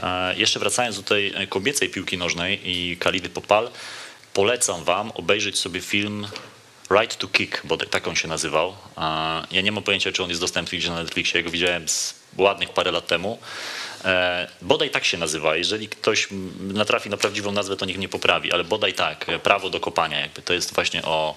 [0.03, 3.71] E, Jeszcze wracając do tej e, kobiecej piłki nożnej i Kalidy Popal,
[4.33, 6.27] polecam wam obejrzeć sobie film
[6.91, 8.69] Right to Kick, bo tak on się nazywał.
[8.97, 11.89] E, Ja nie mam pojęcia, czy on jest dostępny gdzieś na Netflixie, ja go widziałem
[11.89, 13.39] z ładnych parę lat temu.
[14.05, 15.57] E, Bodaj tak się nazywa.
[15.57, 16.29] Jeżeli ktoś
[16.61, 20.43] natrafi na prawdziwą nazwę, to niech mnie poprawi, ale bodaj tak, prawo do kopania jakby.
[20.43, 21.37] To jest właśnie o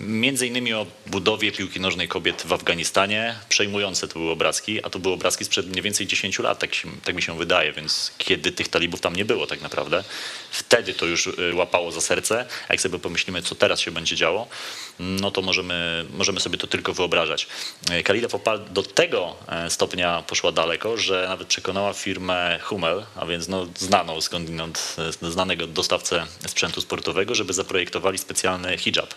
[0.00, 3.34] Między innymi o budowie piłki nożnej kobiet w Afganistanie.
[3.48, 6.88] Przejmujące to były obrazki, a to były obrazki sprzed mniej więcej 10 lat, tak, się,
[7.04, 10.04] tak mi się wydaje, więc kiedy tych talibów tam nie było tak naprawdę.
[10.50, 12.46] Wtedy to już y, łapało za serce.
[12.68, 14.48] A jak sobie pomyślimy, co teraz się będzie działo,
[14.98, 17.46] no to możemy, możemy sobie to tylko wyobrażać.
[17.90, 23.26] Y, Kalida Popal do tego e, stopnia poszła daleko, że nawet przekonała firmę Hummel, a
[23.26, 29.14] więc no, znaną skądinąd, e, znanego dostawcę sprzętu sportowego, żeby zaprojektowali specjalny hijab.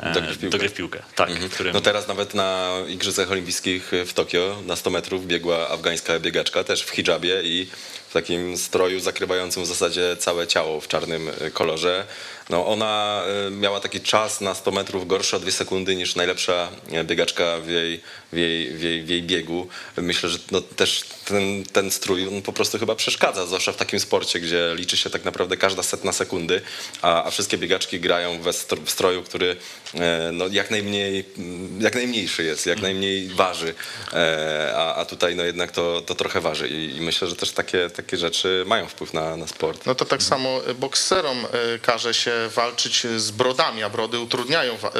[0.00, 0.50] E, Do gry w piłkę.
[0.50, 1.30] Do gry w piłkę, tak.
[1.30, 1.74] w którym...
[1.74, 6.82] No teraz nawet na Igrzyskach Olimpijskich w Tokio na 100 metrów biegła afgańska biegaczka, też
[6.82, 7.66] w hijabie i
[8.08, 12.06] w takim stroju zakrywającym w zasadzie całe ciało w czarnym kolorze.
[12.50, 16.68] No ona y, miała taki czas na 100 metrów gorszy o 2 sekundy niż najlepsza
[16.92, 18.00] y, biegaczka w jej,
[18.32, 19.68] w jej, w jej, w jej biegu.
[19.96, 24.00] Myślę, że no też ten, ten strój on po prostu chyba przeszkadza, zwłaszcza w takim
[24.00, 26.60] sporcie, gdzie liczy się tak naprawdę każda setna sekundy,
[27.02, 28.38] a, a wszystkie biegaczki grają
[28.84, 29.56] w stroju, który
[29.94, 33.74] e, no, jak, najmniej, mm, jak najmniejszy jest, jak najmniej waży,
[34.12, 37.50] e, a, a tutaj no, jednak to, to trochę waży I, i myślę, że też
[37.50, 39.86] takie, takie rzeczy mają wpływ na, na sport.
[39.86, 44.88] No to tak samo bokserom y, każe się walczyć z brodami, a brody utrudniają wa-
[44.88, 44.92] y,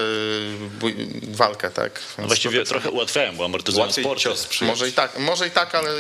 [1.23, 2.01] walkę, tak?
[2.19, 4.21] No właściwie to tak trochę ułatwiają, bo amortyzują sport.
[4.21, 4.49] cios.
[4.61, 5.91] Może i tak, może i tak, ale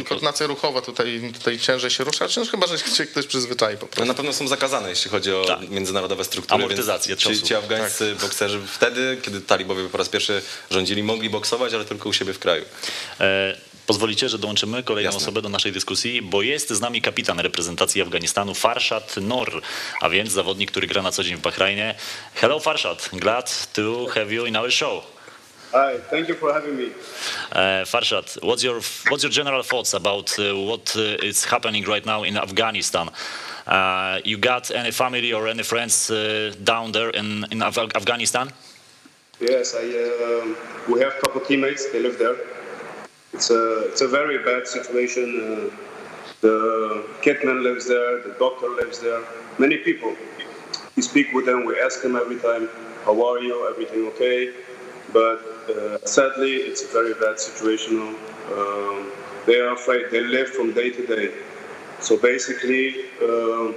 [0.00, 3.82] y, koordynacja ruchowa tutaj, tutaj ciężej się rusza, czy chyba, że się ktoś przyzwyczai po
[3.82, 4.04] No, prostu.
[4.04, 5.68] na pewno są zakazane, jeśli chodzi o Tak.
[5.70, 6.64] międzynarodowe struktury.
[6.64, 7.46] Amortyzację więc ci, ciosu.
[7.46, 12.12] ci afgańscy bokserzy wtedy, kiedy talibowie po raz pierwszy rządzili, mogli boksować, ale tylko u
[12.12, 12.64] siebie w kraju.
[13.20, 13.56] E,
[13.88, 15.22] Pozwolicie, że dołączymy kolejną Jasne.
[15.22, 19.62] osobę do naszej dyskusji, bo jest z nami kapitan reprezentacji Afganistanu Farshad Nor,
[20.00, 21.94] a więc zawodnik, który gra na co dzień w Bahrajnie.
[22.34, 25.02] Hello Farshad, glad to have you in our show.
[25.72, 26.84] Hi, thank you for having me.
[26.84, 32.06] Uh, Farshad, what's your what's your general thoughts about uh, what uh, is happening right
[32.06, 33.08] now in Afghanistan?
[33.66, 36.16] Uh, you got any family or any friends uh,
[36.64, 38.50] down there in, in Af Afghanistan?
[39.40, 41.90] Yes, I, uh, we have a couple teammates.
[41.92, 42.36] They live there.
[43.38, 45.26] It's a it's a very bad situation.
[45.46, 45.70] Uh,
[46.40, 46.56] the
[47.22, 48.20] kitman lives there.
[48.22, 49.22] The doctor lives there.
[49.60, 50.16] Many people.
[50.96, 51.64] We speak with them.
[51.64, 52.68] We ask them every time,
[53.04, 53.56] "How are you?
[53.70, 54.40] Everything okay?"
[55.12, 55.38] But
[55.74, 58.16] uh, sadly, it's a very bad situation.
[58.56, 59.12] Um,
[59.46, 60.10] they are afraid.
[60.10, 61.28] They live from day to day.
[62.00, 62.86] So basically,
[63.22, 63.70] uh,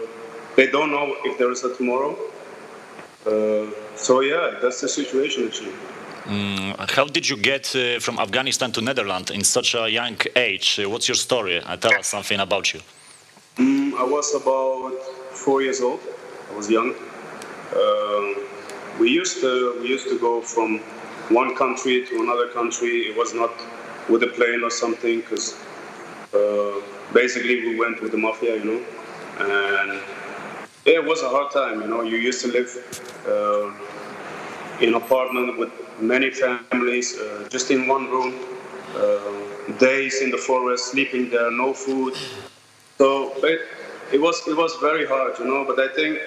[0.55, 2.17] they don't know if there is a tomorrow.
[3.27, 5.90] Uh, so yeah, that's the situation actually.
[6.25, 10.79] Mm, how did you get uh, from Afghanistan to Netherlands in such a young age?
[10.79, 11.59] Uh, what's your story?
[11.59, 12.79] Uh, tell us something about you.
[13.57, 15.01] Mm, I was about
[15.33, 15.99] four years old.
[16.51, 16.93] I was young.
[17.75, 18.35] Um,
[18.99, 20.79] we used to we used to go from
[21.29, 23.09] one country to another country.
[23.09, 23.51] It was not
[24.07, 25.55] with a plane or something because
[26.33, 26.81] uh,
[27.13, 28.81] basically we went with the mafia, you know,
[29.39, 29.99] and
[30.85, 31.81] it was a hard time.
[31.81, 32.69] You know, you used to live
[33.25, 33.71] uh,
[34.83, 38.33] in an apartment with many families, uh, just in one room,
[38.95, 42.13] uh, days in the forest, sleeping there, no food.
[42.97, 43.61] So it,
[44.11, 45.63] it was it was very hard, you know.
[45.65, 46.19] But I think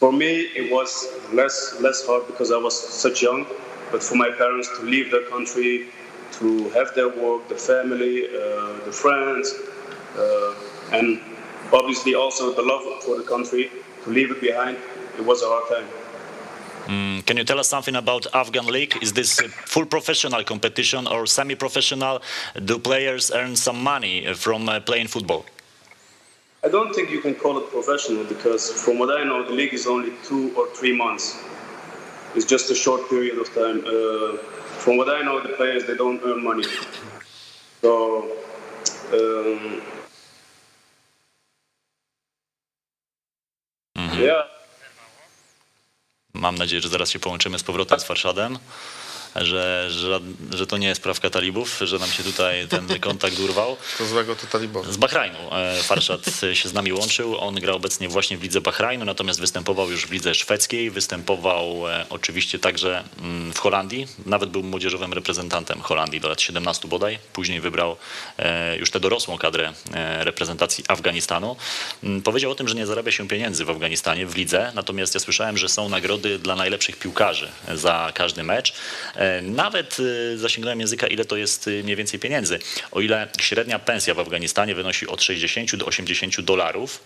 [0.00, 3.46] for me it was less less hard because I was such young.
[3.90, 5.88] But for my parents to leave their country,
[6.38, 9.54] to have their work, the family, uh, the friends,
[10.16, 10.54] uh,
[10.92, 11.20] and
[11.72, 13.70] obviously also the love for the country,
[14.04, 14.76] to leave it behind,
[15.18, 16.03] it was a hard time.
[16.86, 18.96] Mm, can you tell us something about Afghan League?
[19.02, 22.20] Is this a full professional competition or semi-professional?
[22.64, 25.46] Do players earn some money from uh, playing football?
[26.62, 29.74] I don't think you can call it professional because, from what I know, the league
[29.74, 31.42] is only two or three months.
[32.34, 33.84] It's just a short period of time.
[33.86, 34.38] Uh,
[34.82, 36.64] from what I know, the players they don't earn money.
[37.80, 38.32] So
[39.12, 39.82] um,
[43.96, 44.42] yeah.
[46.34, 48.58] Mam nadzieję, że zaraz się połączymy z powrotem z Farszadem.
[49.36, 50.20] Że, że,
[50.54, 53.76] że to nie jest sprawka talibów, że nam się tutaj ten kontakt urwał.
[53.98, 54.92] To złego to talibowi.
[54.92, 56.20] Z Bahrajnu e, Farszad
[56.52, 57.38] się z nami łączył.
[57.38, 60.90] On gra obecnie właśnie w lidze Bahrajnu, natomiast występował już w lidze szwedzkiej.
[60.90, 64.06] Występował e, oczywiście także mm, w Holandii.
[64.26, 67.18] Nawet był młodzieżowym reprezentantem Holandii do lat 17 bodaj.
[67.32, 67.96] Później wybrał
[68.38, 69.72] e, już tę dorosłą kadrę
[70.20, 71.56] reprezentacji Afganistanu.
[72.04, 74.72] Mm, powiedział o tym, że nie zarabia się pieniędzy w Afganistanie, w lidze.
[74.74, 78.74] Natomiast ja słyszałem, że są nagrody dla najlepszych piłkarzy za każdy mecz.
[79.42, 79.96] Nawet
[80.36, 82.58] zasięgnąłem języka, ile to jest mniej więcej pieniędzy.
[82.92, 87.00] O ile średnia pensja w Afganistanie wynosi od 60 do 80 dolarów,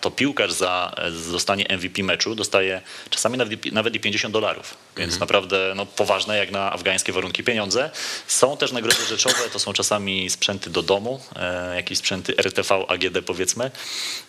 [0.00, 3.38] to piłkarz za zostanie MVP meczu dostaje czasami
[3.72, 4.74] nawet, i 50 dolarów.
[4.96, 5.20] Więc mhm.
[5.20, 7.90] naprawdę no, poważne jak na afgańskie warunki pieniądze.
[8.26, 13.24] Są też nagrody rzeczowe, to są czasami sprzęty do domu, e, jakieś sprzęty RTV, AGD
[13.26, 13.70] powiedzmy.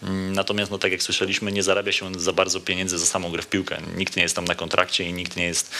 [0.03, 3.41] Mm, natomiast no, tak jak słyszeliśmy, nie zarabia się za bardzo pieniędzy za samą grę
[3.41, 3.77] w piłkę.
[3.95, 5.71] Nikt nie jest tam na kontrakcie i nikt nie jest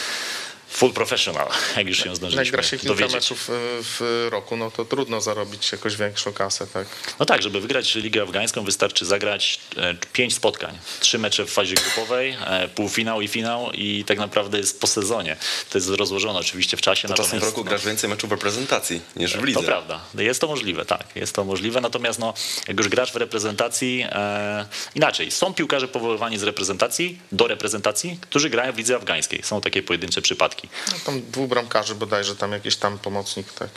[0.73, 3.13] full professional, jak już się zdążyliśmy Jak gra się kilka dowiedzieć.
[3.15, 6.87] meczów e, w roku, no to trudno zarobić jakoś większą kasę, tak?
[7.19, 10.77] No tak, żeby wygrać Ligę Afgańską wystarczy zagrać e, pięć spotkań.
[10.99, 15.37] Trzy mecze w fazie grupowej, e, półfinał i finał i tak naprawdę jest po sezonie.
[15.69, 17.07] To jest rozłożone oczywiście w czasie.
[17.07, 19.59] To czasem w roku grasz więcej meczów w reprezentacji niż w lidze.
[19.59, 22.33] To prawda, jest to możliwe, tak, jest to możliwe, natomiast no,
[22.67, 28.49] jak już grasz w reprezentacji, e, inaczej, są piłkarze powoływani z reprezentacji do reprezentacji, którzy
[28.49, 29.43] grają w lidze afgańskiej.
[29.43, 30.62] Są takie pojedyncze przypadki.
[30.91, 33.69] No, tam dwóch bramkarzy bodajże, tam jakiś tam pomocnik, tak,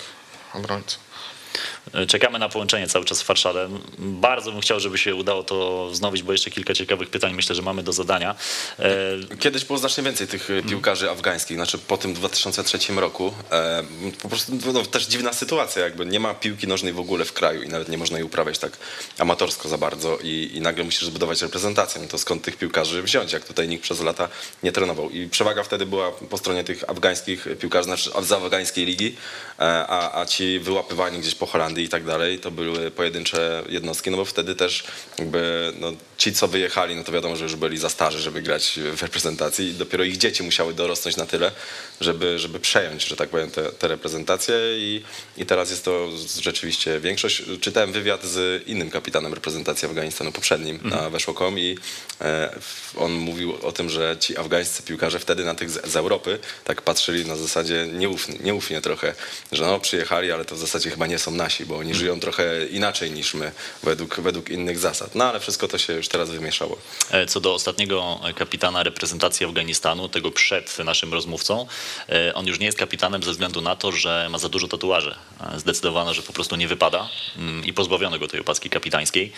[0.54, 0.96] obrońca.
[2.08, 3.78] Czekamy na połączenie cały czas z Farszadem.
[3.98, 7.62] Bardzo bym chciał, żeby się udało to wznowić, bo jeszcze kilka ciekawych pytań myślę, że
[7.62, 8.34] mamy do zadania.
[8.78, 13.34] E, Kiedyś było znacznie więcej tych e, piłkarzy afgańskich, znaczy po tym 2003 roku.
[13.52, 13.82] E,
[14.22, 17.62] po prostu no, też dziwna sytuacja, jakby nie ma piłki nożnej w ogóle w kraju
[17.62, 18.72] i nawet nie można jej uprawiać tak
[19.18, 22.00] amatorsko za bardzo i, i nagle musisz zbudować reprezentację.
[22.02, 24.28] No to skąd tych piłkarzy wziąć, jak tutaj nikt przez lata
[24.62, 25.10] nie trenował.
[25.10, 29.16] I przewaga wtedy była po stronie tych afgańskich piłkarzy, znaczy z afgańskiej ligi,
[29.58, 34.16] a, a ci wyłapywani gdzieś po Holandii i tak dalej, to były pojedyncze jednostki, no
[34.16, 34.84] bo wtedy też
[35.18, 38.78] jakby no, ci, co wyjechali, no to wiadomo, że już byli za starzy, żeby grać
[38.92, 41.52] w reprezentacji i dopiero ich dzieci musiały dorosnąć na tyle,
[42.00, 45.02] żeby, żeby przejąć, że tak powiem, te, te reprezentacje i,
[45.36, 46.08] i teraz jest to
[46.40, 47.42] rzeczywiście większość.
[47.60, 51.02] Czytałem wywiad z innym kapitanem reprezentacji Afganistanu poprzednim mhm.
[51.02, 51.78] na Weszło.com i
[52.20, 52.58] e,
[52.96, 56.82] on mówił o tym, że ci afgańscy piłkarze wtedy na tych z, z Europy tak
[56.82, 59.14] patrzyli na zasadzie nieufnie, nieufnie trochę,
[59.52, 62.66] że no przyjechali, ale to w zasadzie chyba nie są nasi, bo oni żyją trochę
[62.66, 65.14] inaczej niż my, według, według innych zasad.
[65.14, 66.78] No ale wszystko to się już teraz wymieszało.
[67.10, 71.66] E, co do ostatniego kapitana reprezentacji Afganistanu, tego przed naszym rozmówcą,
[72.08, 75.14] e, on już nie jest kapitanem ze względu na to, że ma za dużo tatuaży.
[75.54, 77.08] E, zdecydowano, że po prostu nie wypada
[77.38, 79.32] mm, i pozbawiono go tej opaski kapitańskiej.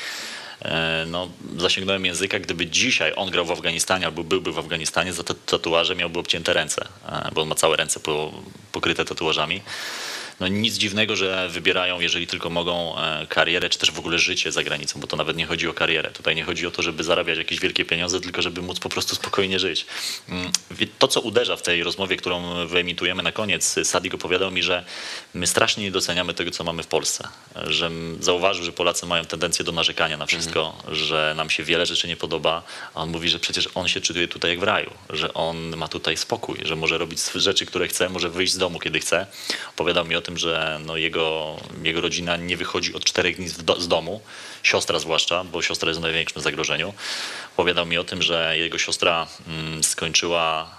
[1.07, 5.35] no, zasięgnąłem języka, gdyby dzisiaj on grał w Afganistanie albo byłby w Afganistanie, za te
[5.35, 6.89] tatuaże miałby obcięte ręce,
[7.35, 8.01] bo on ma całe ręce
[8.73, 9.61] pokryte tatuażami
[10.41, 14.53] no nic dziwnego, że wybierają, jeżeli tylko mogą, e, karierę, czy też w ogóle życie
[14.53, 16.11] za granicą, bo to nawet nie chodzi o karierę.
[16.11, 19.15] Tutaj nie chodzi o to, żeby zarabiać jakieś wielkie pieniądze, tylko żeby móc po prostu
[19.15, 19.87] spokojnie żyć.
[20.29, 20.53] Mm,
[20.99, 24.85] to, co uderza w tej rozmowie, którą wyemitujemy na koniec, Sadik opowiadał mi, że
[25.35, 27.29] my strasznie nie doceniamy tego, co mamy w Polsce.
[27.67, 30.95] Że zauważył, że Polacy mają tendencję do narzekania na wszystko, mhm.
[30.95, 32.63] że nam się wiele rzeczy nie podoba,
[32.95, 35.89] a on mówi, że przecież on się czuje tutaj jak w raju, że on ma
[35.89, 39.27] tutaj spokój, że może robić rzeczy, które chce, może wyjść z domu, kiedy chce.
[39.75, 43.89] Opowiadał mi o tym, że no jego, jego rodzina nie wychodzi od czterech dni z
[43.89, 44.21] domu,
[44.63, 46.95] siostra zwłaszcza, bo siostra jest w największym zagrożeniu.
[47.55, 50.71] Opowiadał mi o tym, że jego siostra mm, skończyła,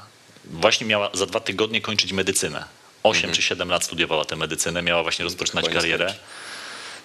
[0.45, 2.65] właśnie miała za dwa tygodnie kończyć medycynę.
[3.03, 3.35] Osiem mhm.
[3.35, 6.13] czy siedem lat studiowała tę medycynę, miała właśnie rozpoczynać karierę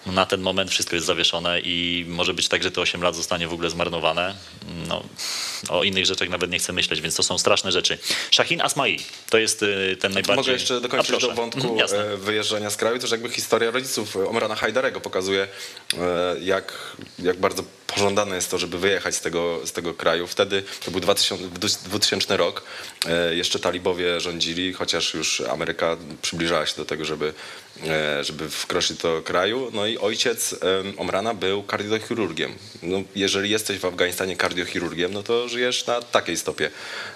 [0.06, 3.48] na ten moment wszystko jest zawieszone i może być tak, że te 8 lat zostanie
[3.48, 4.34] w ogóle zmarnowane.
[4.88, 5.02] No,
[5.68, 7.98] o innych rzeczach nawet nie chcę myśleć, więc to są straszne rzeczy.
[8.30, 8.98] Shahin Asmai
[9.30, 10.36] to jest y, ten najbardziej...
[10.36, 14.54] Mogę jeszcze dokończyć do wątku mhm, e, wyjeżdżania z kraju, też jakby historia rodziców Omrana
[14.54, 15.48] Hajdarego pokazuje,
[15.98, 16.72] e, jak,
[17.18, 20.26] jak bardzo pożądane jest to, żeby wyjechać z tego, z tego kraju.
[20.26, 21.44] Wtedy, to był 2000,
[21.84, 22.62] 2000 rok,
[23.06, 27.34] e, jeszcze talibowie rządzili, chociaż już Ameryka przybliżała się do tego, żeby,
[27.86, 29.70] e, żeby wkroczyć do kraju.
[29.74, 30.54] No i ojciec
[30.96, 32.54] Omrana był kardiochirurgiem.
[32.82, 36.70] No, jeżeli jesteś w Afganistanie kardiochirurgiem, no to żyjesz na takiej stopie.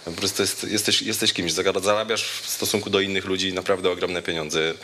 [0.05, 4.75] Po prostu jest, jesteś, jesteś kimś, zarabiasz w stosunku do innych ludzi naprawdę ogromne pieniądze.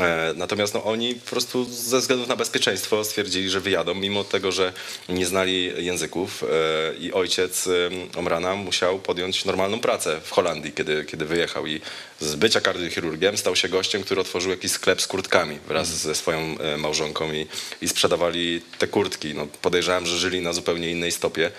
[0.00, 4.52] E, natomiast no, oni po prostu ze względów na bezpieczeństwo stwierdzili, że wyjadą, mimo tego,
[4.52, 4.72] że
[5.08, 6.46] nie znali języków e,
[6.94, 7.68] i ojciec
[8.16, 11.80] Omrana musiał podjąć normalną pracę w Holandii, kiedy, kiedy wyjechał i
[12.20, 15.98] z bycia kardiochirurgiem stał się gościem, który otworzył jakiś sklep z kurtkami wraz mhm.
[15.98, 17.46] ze swoją e, małżonką i,
[17.80, 19.34] i sprzedawali te kurtki.
[19.34, 21.50] No, podejrzewam, że żyli na zupełnie innej stopie,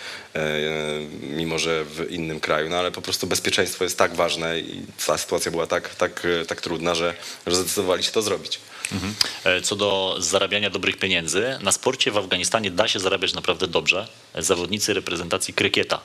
[1.21, 5.17] mimo że w innym kraju, no ale po prostu bezpieczeństwo jest tak ważne i ta
[5.17, 7.13] sytuacja była tak, tak, tak trudna, że,
[7.47, 8.59] że zdecydowali się to zrobić.
[8.91, 9.15] Mhm.
[9.43, 14.07] E, co do zarabiania dobrych pieniędzy, na sporcie w Afganistanie da się zarabiać naprawdę dobrze.
[14.35, 15.99] Zawodnicy reprezentacji krykieta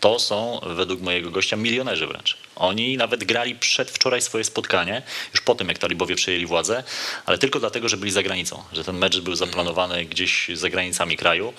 [0.00, 2.36] to są według mojego gościa milionerzy wręcz.
[2.56, 6.84] Oni nawet grali przedwczoraj swoje spotkanie, już po tym jak talibowie przejęli władzę,
[7.26, 11.16] ale tylko dlatego, że byli za granicą, że ten mecz był zaplanowany gdzieś za granicami
[11.16, 11.52] kraju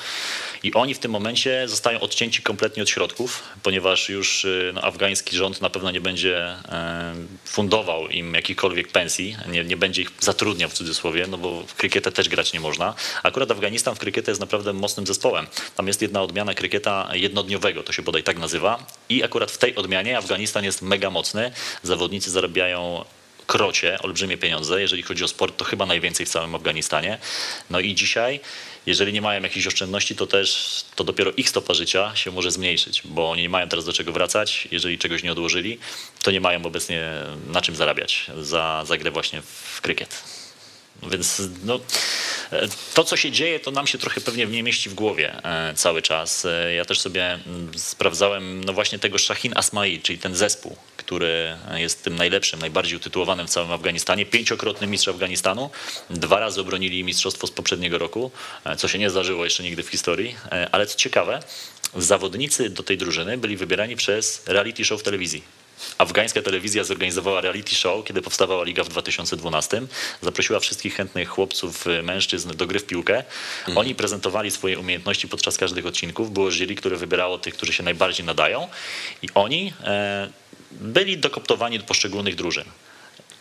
[0.63, 5.35] i oni w tym momencie zostają odcięci kompletnie od środków, ponieważ już y, no, afgański
[5.35, 6.55] rząd na pewno nie będzie
[7.45, 12.11] fundował im jakichkolwiek pensji, nie, nie będzie ich zatrudniał w cudzysłowie, no bo w krykietę
[12.11, 12.93] też grać nie można.
[13.23, 15.47] Akurat Afganistan w krykietę jest naprawdę mocnym zespołem.
[15.75, 19.75] Tam jest jedna odmiana krykieta jednodniowego, to się bodaj tak nazywa i akurat w tej
[19.75, 21.51] odmianie Afganistan jest mega mocny.
[21.83, 23.05] Zawodnicy zarabiają
[23.47, 24.81] krocie, olbrzymie pieniądze.
[24.81, 27.17] Jeżeli chodzi o sport, to chyba najwięcej w całym Afganistanie.
[27.69, 28.39] No i dzisiaj,
[28.85, 33.01] jeżeli nie mają jakichś oszczędności, to też to dopiero ich stopa życia się może zmniejszyć,
[33.05, 34.67] bo oni nie mają teraz do czego wracać.
[34.71, 35.79] Jeżeli czegoś nie odłożyli,
[36.23, 37.03] to nie mają obecnie
[37.47, 40.36] na czym zarabiać za, za grę właśnie w krykiet.
[41.03, 41.79] Więc no,
[42.93, 46.01] to, co się dzieje, to nam się trochę pewnie nie mieści w głowie e, cały
[46.01, 46.45] czas.
[46.45, 47.39] E, ja też sobie
[47.75, 53.47] sprawdzałem no właśnie tego Shahin Asmai, czyli ten zespół, który jest tym najlepszym, najbardziej utytułowanym
[53.47, 54.25] w całym Afganistanie.
[54.25, 55.69] Pięciokrotny mistrz Afganistanu.
[56.09, 58.31] Dwa razy obronili mistrzostwo z poprzedniego roku,
[58.65, 60.35] e, co się nie zdarzyło jeszcze nigdy w historii.
[60.71, 61.39] Ale co ciekawe,
[61.95, 65.56] zawodnicy do tej drużyny byli wybierani przez reality show w telewizji.
[65.97, 69.81] Afgańska telewizja zorganizowała reality show, kiedy powstawała liga w 2012.
[70.21, 73.17] Zaprosiła wszystkich chętnych chłopców, mężczyzn do gry w piłkę.
[73.59, 73.77] Mhm.
[73.77, 76.31] Oni prezentowali swoje umiejętności podczas każdych odcinków.
[76.31, 78.67] Było jury, które wybierało tych, którzy się najbardziej nadają
[79.21, 80.29] i oni e,
[80.71, 82.65] byli dokoptowani do poszczególnych drużyn.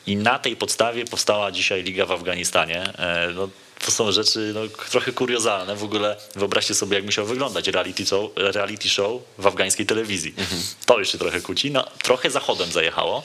[0.06, 2.82] I na tej podstawie powstała dzisiaj liga w Afganistanie.
[2.98, 3.48] E, no,
[3.84, 4.60] to są rzeczy no,
[4.90, 5.76] trochę kuriozalne.
[5.76, 10.34] W ogóle wyobraźcie sobie, jak musiał wyglądać reality show, reality show w afgańskiej telewizji.
[10.38, 10.62] Mhm.
[10.86, 11.70] To jeszcze trochę kłóci.
[11.70, 13.22] No, trochę zachodem zajechało,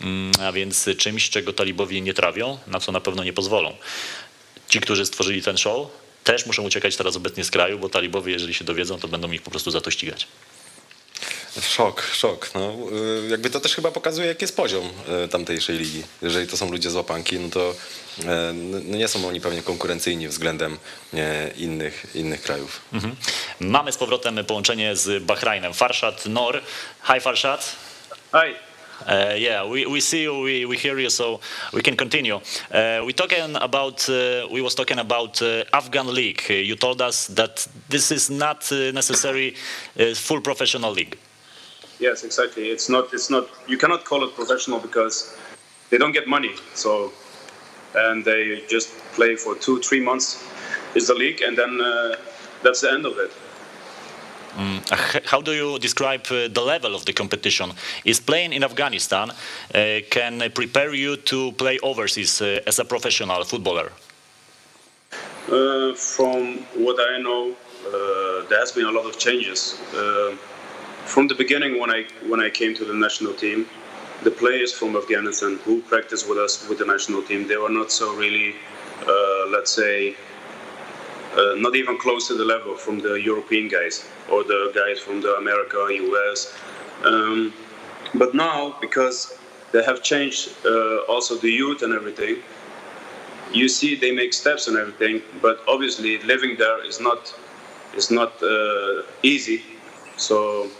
[0.00, 3.76] mm, a więc czymś, czego talibowie nie trawią, na co na pewno nie pozwolą.
[4.68, 5.88] Ci, którzy stworzyli ten show,
[6.24, 9.42] też muszą uciekać teraz obecnie z kraju, bo talibowie, jeżeli się dowiedzą, to będą ich
[9.42, 10.26] po prostu za to ścigać.
[11.60, 12.50] Szok, szok.
[12.54, 12.72] No,
[13.24, 14.90] y, jakby to też chyba pokazuje, jaki jest poziom
[15.24, 16.02] y, tamtejszej ligi.
[16.22, 17.74] Jeżeli to są ludzie z łapanki, no to
[18.18, 20.78] y, no nie są oni pewnie konkurencyjni względem
[21.56, 22.80] innych, innych krajów.
[22.92, 23.16] Mhm.
[23.60, 25.74] Mamy z powrotem połączenie z Bahrajnem.
[25.74, 26.60] Farshad Nor.
[27.02, 27.76] Hi Farshad.
[28.32, 28.54] Hi.
[29.06, 31.40] Uh, yeah, we, we see you, we, we hear you, so
[31.72, 32.36] we can continue.
[32.70, 36.48] Uh, we talking about uh, we was talking about uh, Afghan league.
[36.48, 39.54] you told us that this is not uh, necessary
[39.98, 41.16] uh, full professional league.
[42.02, 42.64] Yes, exactly.
[42.74, 43.04] It's not.
[43.14, 43.44] It's not.
[43.68, 45.16] You cannot call it professional because
[45.90, 46.54] they don't get money.
[46.74, 47.12] So,
[47.94, 50.26] and they just play for two, three months
[50.94, 51.72] is the league, and then
[52.62, 53.30] that's the end of it.
[54.56, 55.26] Mm.
[55.26, 57.72] How do you describe uh, the level of the competition?
[58.04, 63.44] Is playing in Afghanistan uh, can prepare you to play overseas uh, as a professional
[63.44, 63.92] footballer?
[65.48, 67.54] Uh, from what I know,
[67.86, 69.80] uh, there has been a lot of changes.
[71.02, 73.66] Uh, from the beginning, when I when I came to the national team,
[74.22, 77.90] the players from Afghanistan who practiced with us with the national team, they were not
[77.90, 78.54] so really,
[79.50, 80.16] let's say,
[81.36, 85.20] uh, not even close to the level from the European guys or the guys from
[85.20, 86.52] the America, US.
[87.04, 87.52] Um,
[88.14, 89.38] but now, because
[89.72, 92.36] they have changed uh, also the youth and everything,
[93.52, 95.22] you see they make steps and everything.
[95.40, 97.34] But obviously, living there is not
[97.96, 99.62] is not uh, easy.
[100.16, 100.70] So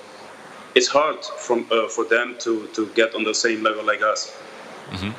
[0.74, 4.36] it's hard from uh, for them to to get on the same level like us.
[4.90, 5.10] Mm-hmm.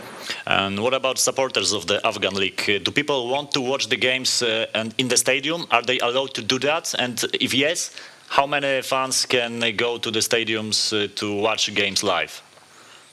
[0.46, 2.84] And what about supporters of the Afghan League?
[2.84, 5.66] Do people want to watch the games uh, and in the stadium?
[5.72, 6.94] Are they allowed to do that?
[7.00, 7.92] And if yes,
[8.30, 12.42] how many fans can go to the stadiums uh, to watch games live?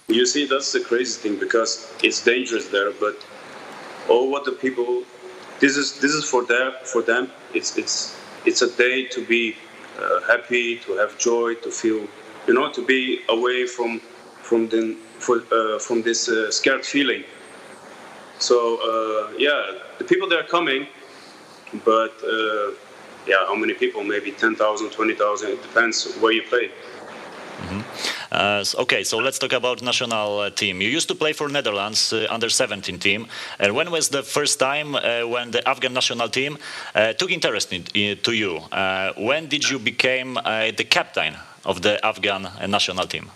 [0.09, 2.91] You see, that's the crazy thing because it's dangerous there.
[2.93, 3.17] But
[4.09, 5.05] all what the people,
[5.61, 6.73] this is this is for them.
[6.85, 9.57] For them, it's it's it's a day to be
[9.99, 12.09] uh, happy, to have joy, to feel,
[12.51, 14.01] you know, to be away from
[14.43, 17.23] from the for, uh, from this uh, scared feeling.
[18.41, 18.57] So
[18.91, 20.89] uh, yeah, the people that are coming,
[21.85, 22.15] but
[23.27, 24.03] yeah, how many people?
[24.03, 25.51] Maybe 10,000, 20,000.
[25.51, 26.71] It depends where you play.
[27.61, 27.83] Mm-hmm.
[28.33, 30.81] Uh, okay, so let's talk about national uh, team.
[30.81, 33.27] You used to play for Netherlands uh, under 17 team.
[33.59, 34.95] And when was the first time
[35.35, 36.59] when the Afghan national team
[37.19, 38.61] took interest in, in, to you?
[39.17, 40.35] when did you become
[40.79, 43.31] the captain of the Afghan national team?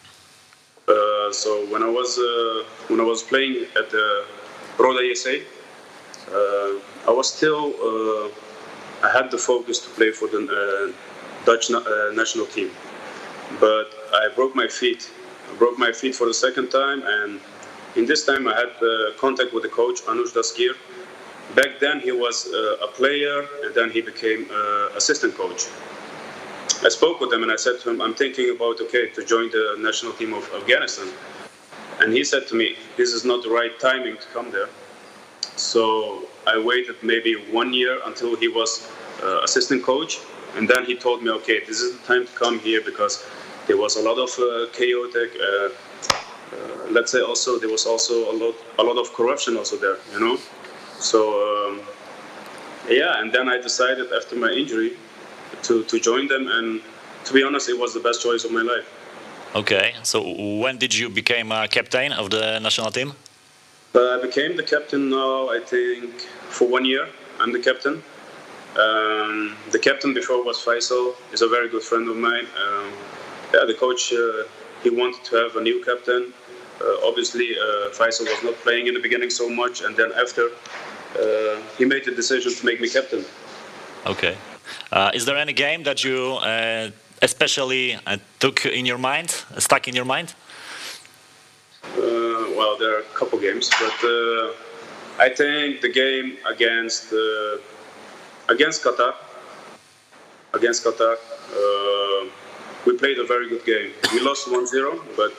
[0.87, 4.25] Uh, so when I was uh, when I was playing at the
[4.79, 6.75] Roda ESA, uh,
[7.09, 7.73] I was still
[9.03, 10.93] I had the focus to play for the
[11.47, 11.71] Dutch
[12.15, 12.71] national team,
[13.61, 15.11] but I broke my feet.
[15.51, 17.41] I broke my feet for the second time, and
[17.97, 18.73] in this time I had
[19.17, 20.75] contact with the coach Anush Daskir.
[21.55, 24.49] Back then he was a player, and then he became
[24.97, 25.67] assistant coach.
[26.85, 29.51] I spoke with him and I said to him, I'm thinking about, okay, to join
[29.51, 31.09] the national team of Afghanistan.
[32.01, 34.69] And he said to me, this is not the right timing to come there.
[35.57, 38.87] So I waited maybe one year until he was
[39.23, 40.19] uh, assistant coach.
[40.57, 43.25] And then he told me, okay, this is the time to come here because
[43.67, 48.31] there was a lot of uh, chaotic, uh, uh let's say also, there was also
[48.31, 50.39] a lot, a lot of corruption also there, you know?
[50.99, 51.19] So,
[51.49, 51.81] um,
[52.91, 54.99] yeah, and then I decided after my injury
[55.65, 56.49] to, to join them.
[56.49, 56.81] And
[57.25, 58.87] to be honest, it was the best choice of my life.
[59.55, 60.21] Okay, so
[60.61, 63.13] when did you become a captain of the national team?
[63.95, 67.09] Uh, I became the captain now, I think, for one year.
[67.39, 68.03] I'm the captain.
[68.77, 71.15] Um, the captain before was Faisal.
[71.31, 72.47] He's a very good friend of mine.
[72.59, 72.93] Um,
[73.53, 74.43] yeah, the coach, uh,
[74.83, 76.33] he wanted to have a new captain.
[76.81, 80.49] Uh, obviously, uh, Faisal was not playing in the beginning so much, and then after,
[81.17, 83.25] uh, he made the decision to make me captain.
[84.07, 84.37] Okay.
[84.93, 86.91] Uh, is there any game that you uh,
[87.23, 90.35] especially uh, took in your mind, stuck in your mind?
[92.57, 93.99] well, there are a couple games, but
[95.19, 97.13] I think the game against
[98.49, 99.15] against Qatar,
[100.53, 101.17] against Qatar,
[102.87, 103.91] we played a very good game.
[104.13, 105.35] We lost 1-0, but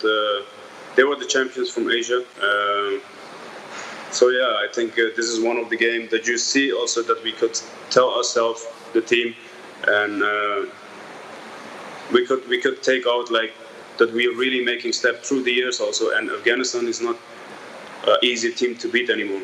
[0.95, 2.23] they were the champions from Asia.
[2.41, 2.99] Uh,
[4.11, 7.03] so yeah, I think uh, this is one of the games that you see also
[7.03, 7.59] that we could
[7.89, 9.35] tell ourselves the team,
[9.87, 10.65] and uh,
[12.11, 13.53] we could we could take out like
[13.97, 16.11] that we are really making step through the years also.
[16.15, 17.17] And Afghanistan is not
[18.07, 19.41] an easy team to beat anymore.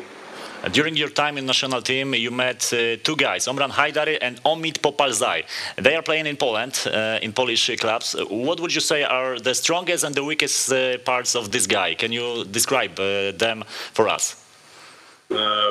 [0.62, 4.40] Uh, during your time in national team, you met uh, two guys, Omran Haidari and
[4.44, 5.42] Omid Popalzai.
[5.76, 8.14] They are playing in Poland, uh, in Polish clubs.
[8.14, 11.66] Uh, what would you say are the strongest and the weakest uh, parts of this
[11.66, 11.94] guy?
[11.94, 14.36] Can you describe uh, them for us?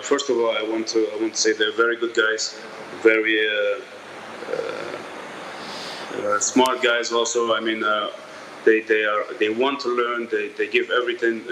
[0.02, 2.60] first of all, I want to I want to say they're very good guys
[3.02, 3.80] very uh,
[6.18, 7.12] uh, smart guys.
[7.12, 8.10] Also, I mean, uh,
[8.66, 10.28] they they are they want to learn.
[10.30, 11.44] They they give everything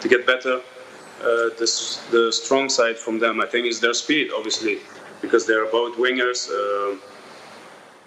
[0.00, 0.60] to get better.
[1.58, 4.78] this the strong side from them, I think, is their speed, obviously,
[5.22, 6.50] because they're both wingers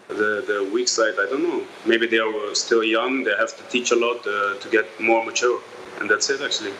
[0.09, 1.63] the, the weak side, I don't know.
[1.85, 3.23] Maybe they are still young.
[3.23, 5.61] They have to teach a lot uh, to get more mature,
[5.99, 6.73] and that's it actually.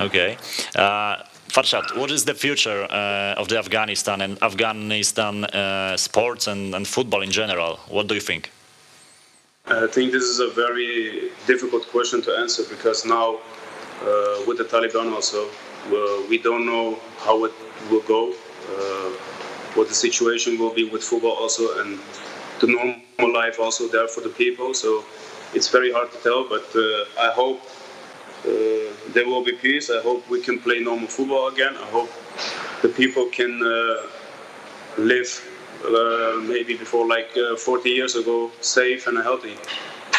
[0.00, 0.38] Okay.
[0.74, 6.74] Uh, Farshad, what is the future uh, of the Afghanistan and Afghanistan uh, sports and,
[6.74, 7.76] and, football in general?
[7.90, 8.50] What do you think?
[9.66, 14.64] I think this is a very difficult question to answer because now, uh, with the
[14.64, 15.46] Taliban also,
[16.30, 17.52] we don't know how it
[17.90, 18.32] will go.
[18.32, 19.10] Uh,
[19.74, 21.98] what the situation will be with football also and
[22.60, 24.72] the normal life also there for the people.
[24.72, 25.04] So
[25.52, 27.81] it's very hard to tell, but uh, I hope uh,
[28.44, 29.90] there will be peace.
[29.90, 31.76] I hope we can play normal football again.
[31.76, 32.10] I hope
[32.82, 34.06] the people can uh,
[34.98, 35.30] live
[35.84, 39.56] uh, maybe before like uh, 40 years ago safe and healthy.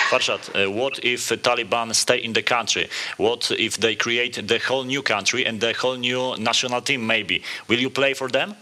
[0.10, 2.88] Farshad, uh, what if Taliban stay in the country?
[3.18, 7.44] What if they create the whole new country and the whole new national team maybe?
[7.68, 8.56] Will you play for them?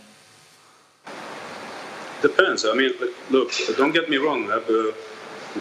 [2.22, 2.66] Depends.
[2.66, 2.94] I mean,
[3.32, 4.50] look, don't get me wrong.
[4.52, 4.92] Uh,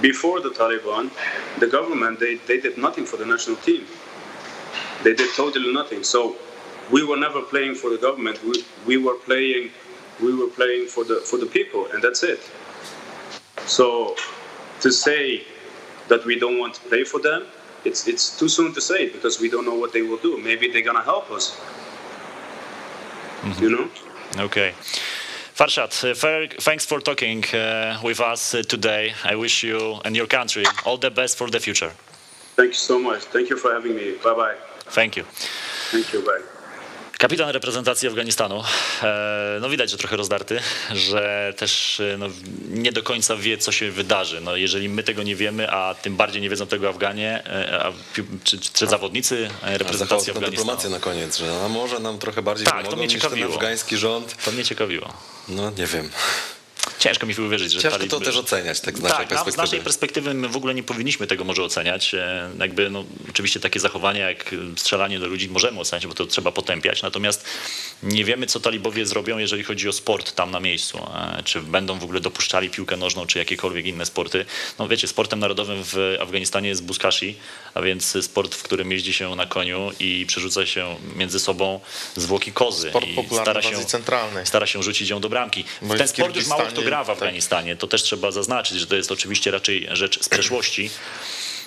[0.01, 1.11] before the Taliban,
[1.59, 3.87] the government, they, they did nothing for the national team.
[5.03, 6.05] They did totally nothing.
[6.05, 6.37] So
[6.91, 8.43] we were never playing for the government.
[8.45, 9.71] We, we were playing
[10.21, 12.41] we were playing for the for the people and that's it.
[13.67, 14.17] So
[14.81, 15.45] to say
[16.09, 17.47] that we don't want to play for them,
[17.85, 20.39] it's it's too soon to say because we don't know what they will do.
[20.39, 21.57] Maybe they're gonna help us.
[23.43, 23.63] Mm-hmm.
[23.63, 23.89] You know?
[24.45, 24.75] Okay.
[25.61, 29.13] Farshad, uh, thanks for talking uh, with us uh, today.
[29.23, 31.93] I wish you and your country all the best for the future.
[32.57, 33.25] Thank you so much.
[33.25, 34.13] Thank you for having me.
[34.25, 34.55] Bye bye.
[34.87, 35.25] Thank you.
[35.93, 36.23] Thank you.
[36.23, 36.43] Bye.
[37.19, 38.63] Kapitan reprezentacji Afganistanu.
[39.61, 40.61] No widać, że trochę rozdarty,
[40.95, 42.27] że też no,
[42.71, 44.41] nie do końca wie, co się wydarzy.
[44.41, 47.43] No, jeżeli my tego nie wiemy, a tym bardziej nie wiedzą tego Afganie,
[47.73, 47.93] a,
[48.45, 50.51] czy, czy zawodnicy reprezentacji Afganistanu.
[50.51, 53.49] dyplomację na koniec, że no, może nam trochę bardziej tak, to mnie niż ciekawiło.
[53.49, 54.45] ten afgański rząd.
[54.45, 55.15] To mnie ciekawiło.
[55.51, 56.11] No nie wiem.
[56.99, 59.53] Ciężko mi uwierzyć, że Ciężko to też oceniać, tak z naszej tak, perspektywy.
[59.53, 62.15] Z naszej perspektywy my w ogóle nie powinniśmy tego może oceniać.
[62.15, 66.53] E, jakby, no, oczywiście takie zachowania jak strzelanie do ludzi możemy oceniać, bo to trzeba
[66.53, 67.03] potępiać.
[67.03, 67.45] Natomiast
[68.03, 70.99] nie wiemy, co talibowie zrobią, jeżeli chodzi o sport tam na miejscu.
[70.99, 74.45] E, czy będą w ogóle dopuszczali piłkę nożną, czy jakiekolwiek inne sporty.
[74.79, 77.37] No wiecie, sportem narodowym w Afganistanie jest buskashi,
[77.75, 81.81] a więc sport, w którym jeździ się na koniu i przerzuca się między sobą
[82.17, 82.91] zwłoki kozy.
[82.91, 84.47] Sport i stara się, centralnej.
[84.47, 85.65] stara się rzucić ją do bramki.
[85.83, 87.17] W ten sport już mało kto gra w tak.
[87.17, 87.77] Afganistanie.
[87.77, 90.91] To też trzeba zaznaczyć, że to jest oczywiście raczej rzecz z przeszłości.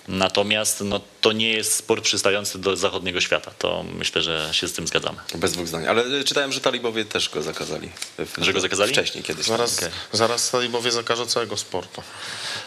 [0.07, 3.51] Natomiast no, to nie jest sport przystający do zachodniego świata.
[3.59, 5.17] To myślę, że się z tym zgadzamy.
[5.35, 5.87] Bez dwóch zdań.
[5.87, 7.89] Ale czytałem, że talibowie też go zakazali.
[8.37, 8.91] Że go zakazali?
[8.91, 9.45] Wcześniej kiedyś.
[9.45, 9.91] Zaraz, okay.
[10.11, 12.03] zaraz talibowie zakażą całego sportu.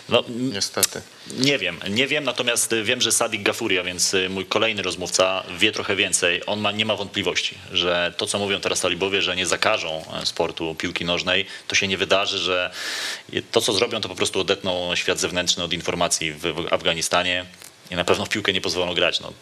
[0.08, 1.02] No, Niestety.
[1.38, 5.96] Nie wiem, nie wiem, natomiast wiem, że Sadik Gafuria, więc mój kolejny rozmówca wie trochę
[5.96, 6.42] więcej.
[6.46, 10.74] On ma, nie ma wątpliwości, że to, co mówią teraz talibowie, że nie zakażą sportu
[10.74, 12.70] piłki nożnej, to się nie wydarzy, że
[13.52, 17.25] to, co zrobią, to po prostu odetną świat zewnętrzny od informacji w Afganistanie
[17.90, 19.20] i na pewno w piłkę nie pozwolą grać.
[19.20, 19.32] No,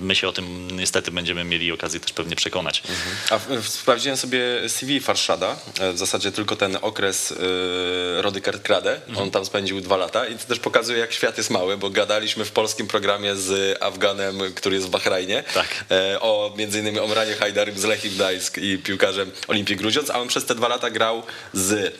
[0.00, 2.82] my się o tym niestety będziemy mieli okazję też pewnie przekonać.
[2.88, 3.16] Mhm.
[3.60, 9.18] A sprawdziłem sobie CV Farszada, e, w zasadzie tylko ten okres yy, Rody Kerkrade, mhm.
[9.18, 12.44] on tam spędził dwa lata i to też pokazuje jak świat jest mały, bo gadaliśmy
[12.44, 15.84] w polskim programie z Afganem, który jest w Bahrajnie, tak.
[15.90, 20.28] e, o między innymi Omranie Hajdarym z Lechii Gdańsk i piłkarzem Olimpii Grudziądz, a on
[20.28, 21.22] przez te dwa lata grał
[21.52, 21.94] z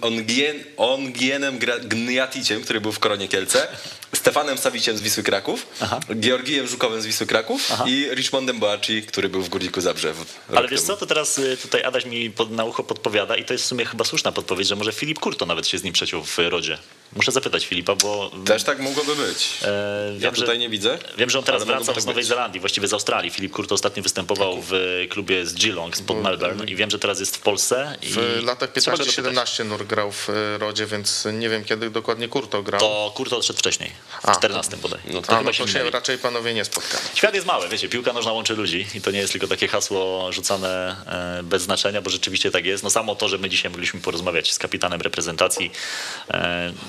[0.00, 3.68] Ongien, Ongienem Gniaticiem, który był w Koronie Kielce,
[4.12, 6.00] Stefanem Sawiciem z Wisły Kraków, Aha.
[6.14, 7.84] Georgijem Żukowem z Wisły Kraków Aha.
[7.88, 10.12] i Richmondem Boaci, który był w Górniku Zabrze.
[10.56, 13.52] Ale wiesz co, to teraz y, tutaj Adaś mi pod, na ucho podpowiada i to
[13.52, 16.24] jest w sumie chyba słuszna podpowiedź, że może Filip Kurto nawet się z nim przeciął
[16.24, 16.78] w Rodzie.
[17.16, 18.30] Muszę zapytać Filipa, bo...
[18.44, 19.58] Też tak mogłoby być.
[19.62, 20.98] E, wiem, ja tutaj że, nie widzę.
[21.18, 22.28] Wiem, że on teraz wraca tak z Nowej być.
[22.28, 23.30] Zelandii, właściwie z Australii.
[23.30, 24.72] Filip Kurto ostatnio występował w
[25.10, 27.98] klubie z Geelong spod Melbourne i wiem, że teraz jest w Polsce.
[28.02, 32.80] W latach 15-17 Nur grał w e, Rodzie, więc nie wiem, kiedy dokładnie Kurto grał.
[32.80, 33.90] To Kurto odszedł wcześniej,
[34.22, 35.00] w A, 14 bodaj.
[35.06, 37.04] No to, A, no to się raczej panowie nie spotkali.
[37.14, 40.32] Świat jest mały, wiecie, piłka nożna łączy ludzi i to nie jest tylko takie hasło
[40.32, 42.84] rzucane e, bez znaczenia, bo rzeczywiście tak jest.
[42.84, 45.70] No samo to, że my dzisiaj mogliśmy porozmawiać z kapitanem reprezentacji,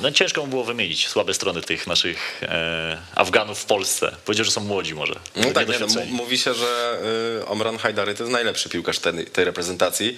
[0.02, 4.16] no ciężko mu było wymienić słabe strony tych naszych e, Afganów w Polsce.
[4.26, 5.16] Powiedział, że są młodzi może.
[5.36, 7.00] No tak, nie, no, mówi się, że
[7.42, 10.18] y, Omran Hajdary to jest najlepszy piłkarz tej, tej reprezentacji.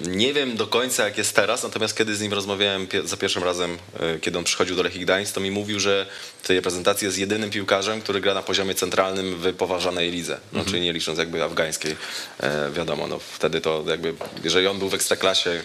[0.00, 3.78] Nie wiem do końca jak jest teraz, natomiast kiedy z nim rozmawiałem za pierwszym razem,
[4.00, 6.06] e, kiedy on przychodził do Lechii Gdańsk, to mi mówił, że
[6.42, 10.58] w tej reprezentacji jest jedynym piłkarzem, który gra na poziomie centralnym w poważanej lidze, no,
[10.58, 10.66] mhm.
[10.66, 11.96] czyli nie licząc jakby afgańskiej,
[12.40, 14.14] e, wiadomo, no wtedy to jakby,
[14.44, 15.62] jeżeli on był w ekstraklasie,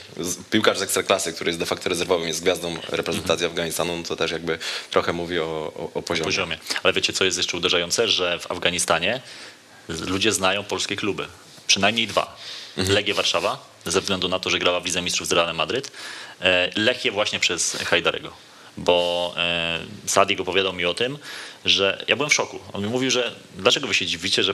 [0.51, 3.51] piłkarz z ekstraklasy, który jest de facto rezerwowym, jest gwiazdą reprezentacji mhm.
[3.51, 4.59] Afganistanu, no to też jakby
[4.91, 6.26] trochę mówi o, o, o poziomie.
[6.26, 6.57] poziomie.
[6.84, 9.22] Ale wiecie co jest jeszcze uderzające, że w Afganistanie
[9.88, 11.28] ludzie znają polskie kluby,
[11.68, 12.38] przynajmniej dwa.
[12.78, 15.91] Legię Warszawa, ze względu na to, że grała w Lidze Mistrzów z Realem Madryt.
[16.41, 18.32] E, Lechię właśnie przez Hajdarego,
[18.78, 21.17] bo e, Sadik opowiadał mi o tym,
[21.65, 22.59] że ja byłem w szoku.
[22.73, 24.53] On mi mówił, że dlaczego wy się dziwicie, że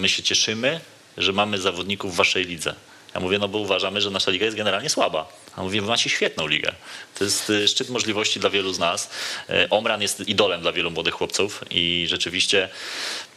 [0.00, 0.80] my się cieszymy,
[1.16, 2.74] że mamy zawodników w waszej lidze.
[3.14, 5.28] Ja mówię, no bo uważamy, że nasza liga jest generalnie słaba.
[5.56, 6.72] A mówię, wy macie świetną ligę.
[7.18, 9.10] To jest e, szczyt możliwości dla wielu z nas.
[9.70, 13.31] Omran jest idolem dla wielu młodych chłopców i rzeczywiście mm,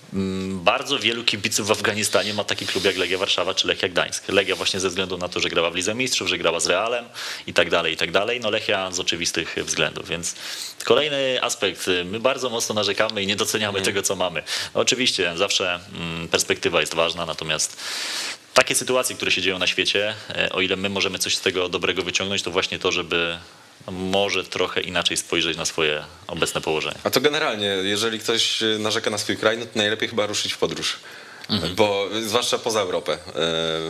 [0.49, 4.29] bardzo wielu kibiców w Afganistanie ma taki klub jak Legia Warszawa czy Lechia Gdańsk.
[4.29, 7.05] Legia właśnie ze względu na to, że grała w Lidze Mistrzów, że grała z Realem
[7.47, 8.39] i tak dalej, i tak dalej.
[8.39, 10.35] No Lechia z oczywistych względów, więc
[10.83, 11.85] kolejny aspekt.
[12.05, 13.85] My bardzo mocno narzekamy i nie doceniamy mm.
[13.85, 14.43] tego, co mamy.
[14.75, 17.77] No oczywiście zawsze mm, perspektywa jest ważna, natomiast
[18.53, 21.69] takie sytuacje, które się dzieją na świecie, e, o ile my możemy coś z tego
[21.69, 23.37] dobrego wyciągnąć, to właśnie to, żeby
[23.91, 26.97] może trochę inaczej spojrzeć na swoje obecne położenie.
[27.03, 30.57] A to generalnie, jeżeli ktoś narzeka na swój kraj, no to najlepiej chyba ruszyć w
[30.57, 30.99] podróż.
[31.49, 31.75] Mhm.
[31.75, 33.17] Bo zwłaszcza poza Europę, e,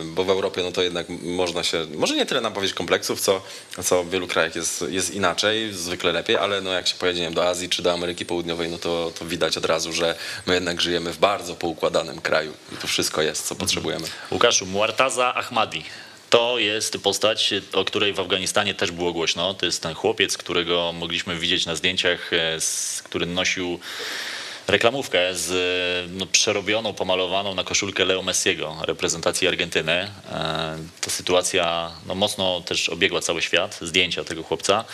[0.04, 3.42] bo w Europie no to jednak można się, może nie tyle powiedzieć kompleksów, co,
[3.84, 7.34] co w wielu krajach jest, jest inaczej, zwykle lepiej, ale no jak się pojedzie wiem,
[7.34, 10.16] do Azji czy do Ameryki Południowej, no to, to widać od razu, że
[10.46, 13.60] my jednak żyjemy w bardzo poukładanym kraju i tu wszystko jest, co mhm.
[13.60, 14.06] potrzebujemy.
[14.30, 15.84] Łukaszu, Muartaza Ahmadi,
[16.30, 19.54] to jest postać, o której w Afganistanie też było głośno.
[19.54, 22.58] To jest ten chłopiec, którego mogliśmy widzieć na zdjęciach, e,
[23.04, 23.78] który nosił
[24.68, 29.92] reklamówkę z no, przerobioną, pomalowaną na koszulkę Leo Messiego, reprezentacji Argentyny.
[29.92, 30.10] E,
[31.00, 34.84] ta sytuacja no, mocno też obiegła cały świat, zdjęcia tego chłopca.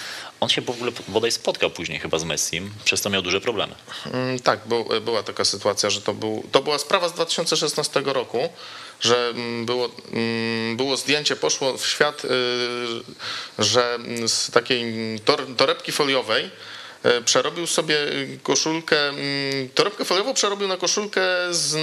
[0.42, 3.74] On się w ogóle bodaj spotkał później chyba z Messim, przez to miał duże problemy.
[4.06, 4.60] Mm, tak,
[5.02, 8.48] była taka sytuacja, że to, był, to była sprawa z 2016 roku,
[9.00, 12.28] że mm, było, mm, było zdjęcie, poszło w świat, y,
[13.58, 14.84] że z takiej
[15.56, 16.50] torebki foliowej
[17.02, 17.96] E, przerobił sobie
[18.42, 18.96] koszulkę,
[19.74, 21.76] torebkę foliową przerobił na koszulkę z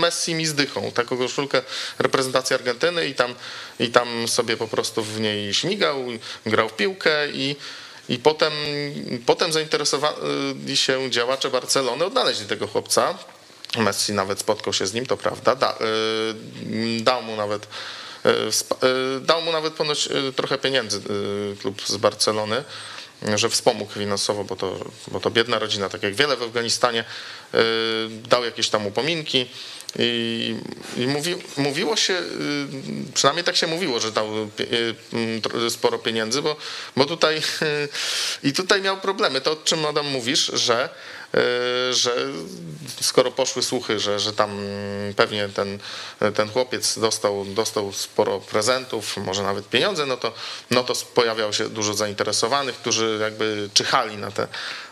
[0.00, 1.62] Messi i z Dychą, taką koszulkę
[1.98, 3.34] reprezentacji Argentyny i tam,
[3.80, 6.04] i tam sobie po prostu w niej śmigał,
[6.46, 7.56] grał w piłkę i
[8.08, 8.52] i potem,
[9.26, 13.18] potem zainteresowali się działacze Barcelony, odnaleźli tego chłopca.
[13.78, 15.56] Messi nawet spotkał się z nim, to prawda.
[15.56, 15.78] Da,
[17.00, 17.68] y, dał mu nawet
[18.26, 18.28] y,
[18.86, 21.00] y, dał mu nawet ponoć trochę pieniędzy
[21.60, 22.64] klub z Barcelony
[23.34, 24.76] że wspomógł finansowo, bo to,
[25.08, 27.04] bo to biedna rodzina, tak jak wiele w Afganistanie,
[28.28, 29.46] dał jakieś tam upominki
[29.98, 30.56] i,
[30.96, 32.22] i mówi, mówiło się, y,
[33.14, 34.28] przynajmniej tak się mówiło, że dał
[35.66, 36.56] y, sporo pieniędzy, bo,
[36.96, 37.42] bo tutaj
[38.42, 39.40] i tutaj miał problemy.
[39.40, 40.88] To o czym Adam mówisz, że
[41.90, 42.16] że
[43.00, 44.58] skoro poszły słuchy, że, że tam
[45.16, 45.78] pewnie ten,
[46.34, 50.32] ten chłopiec dostał, dostał sporo prezentów, może nawet pieniądze, no to,
[50.70, 54.48] no to pojawiało się dużo zainteresowanych, którzy jakby czyhali na te,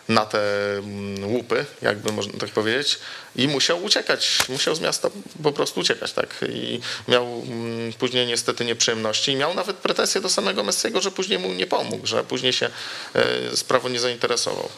[0.09, 0.39] na te
[0.79, 2.99] mm, łupy, jakby można tak powiedzieć,
[3.37, 5.11] i musiał uciekać, musiał z miasta
[5.43, 6.45] po prostu uciekać, tak.
[6.49, 11.39] I miał mm, później niestety nieprzyjemności i miał nawet pretensje do samego Messiego, że później
[11.39, 12.71] mu nie pomógł, że później się
[13.15, 14.69] e, sprawą nie zainteresował.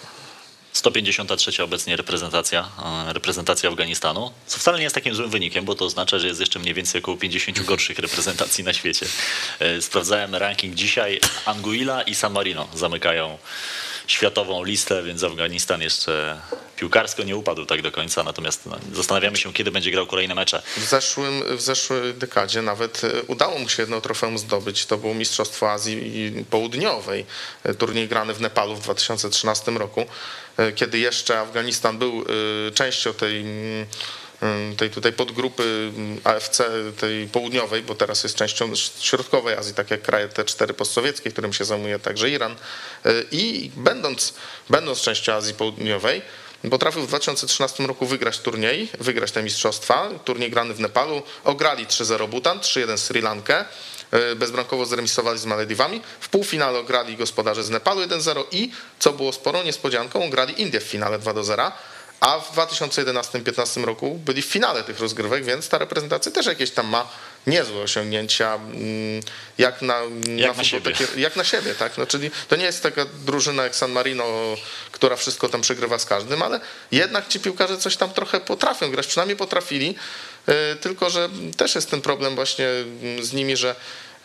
[0.74, 2.68] 153 obecnie reprezentacja,
[3.08, 6.40] e, reprezentacja Afganistanu, co wcale nie jest takim złym wynikiem, bo to oznacza, że jest
[6.40, 9.06] jeszcze mniej więcej około 50 gorszych reprezentacji na świecie.
[9.58, 13.38] E, sprawdzałem ranking dzisiaj, Anguilla i San Marino zamykają
[14.06, 16.40] światową listę, więc Afganistan jeszcze
[16.76, 20.62] piłkarsko nie upadł tak do końca, natomiast no, zastanawiamy się, kiedy będzie grał kolejne mecze.
[20.76, 25.14] W, zeszłym, w zeszłej dekadzie nawet e, udało mu się jedno trofeum zdobyć, to było
[25.14, 27.26] Mistrzostwo Azji Południowej,
[27.78, 30.06] turniej grany w Nepalu w 2013 roku.
[30.56, 32.24] E, kiedy jeszcze Afganistan był
[32.68, 33.86] e, częścią tej mm,
[34.76, 36.62] tej tutaj podgrupy mm, AFC,
[37.00, 41.52] tej południowej, bo teraz jest częścią środkowej Azji, tak jak kraje te cztery postsowieckie, którym
[41.52, 42.52] się zajmuje także Iran.
[42.52, 44.34] E, I będąc,
[44.70, 46.22] będąc częścią Azji Południowej,
[46.70, 50.10] potrafił w 2013 roku wygrać turniej, wygrać te mistrzostwa.
[50.24, 51.22] Turniej grany w Nepalu.
[51.44, 53.64] Ograli 3-0 Bhutan, 3-1 Sri Lankę.
[54.10, 56.00] E, bezbramkowo zremisowali z Malediwami.
[56.20, 60.84] W półfinale grali gospodarze z Nepalu 1-0 i, co było sporą niespodzianką, grali Indię w
[60.84, 61.72] finale 2-0
[62.24, 66.86] a w 2011-2015 roku byli w finale tych rozgrywek, więc ta reprezentacja też jakieś tam
[66.86, 67.08] ma
[67.46, 69.22] niezłe osiągnięcia, mm,
[69.58, 70.00] jak na,
[70.36, 70.92] jak na, na siebie.
[70.92, 71.98] Takie, jak na siebie, tak?
[71.98, 74.24] No, czyli to nie jest taka drużyna jak San Marino,
[74.92, 76.60] która wszystko tam przegrywa z każdym, ale
[76.92, 79.94] jednak ci piłkarze coś tam trochę potrafią grać, przynajmniej potrafili,
[80.46, 82.68] e, tylko że też jest ten problem właśnie
[83.22, 83.76] z nimi, że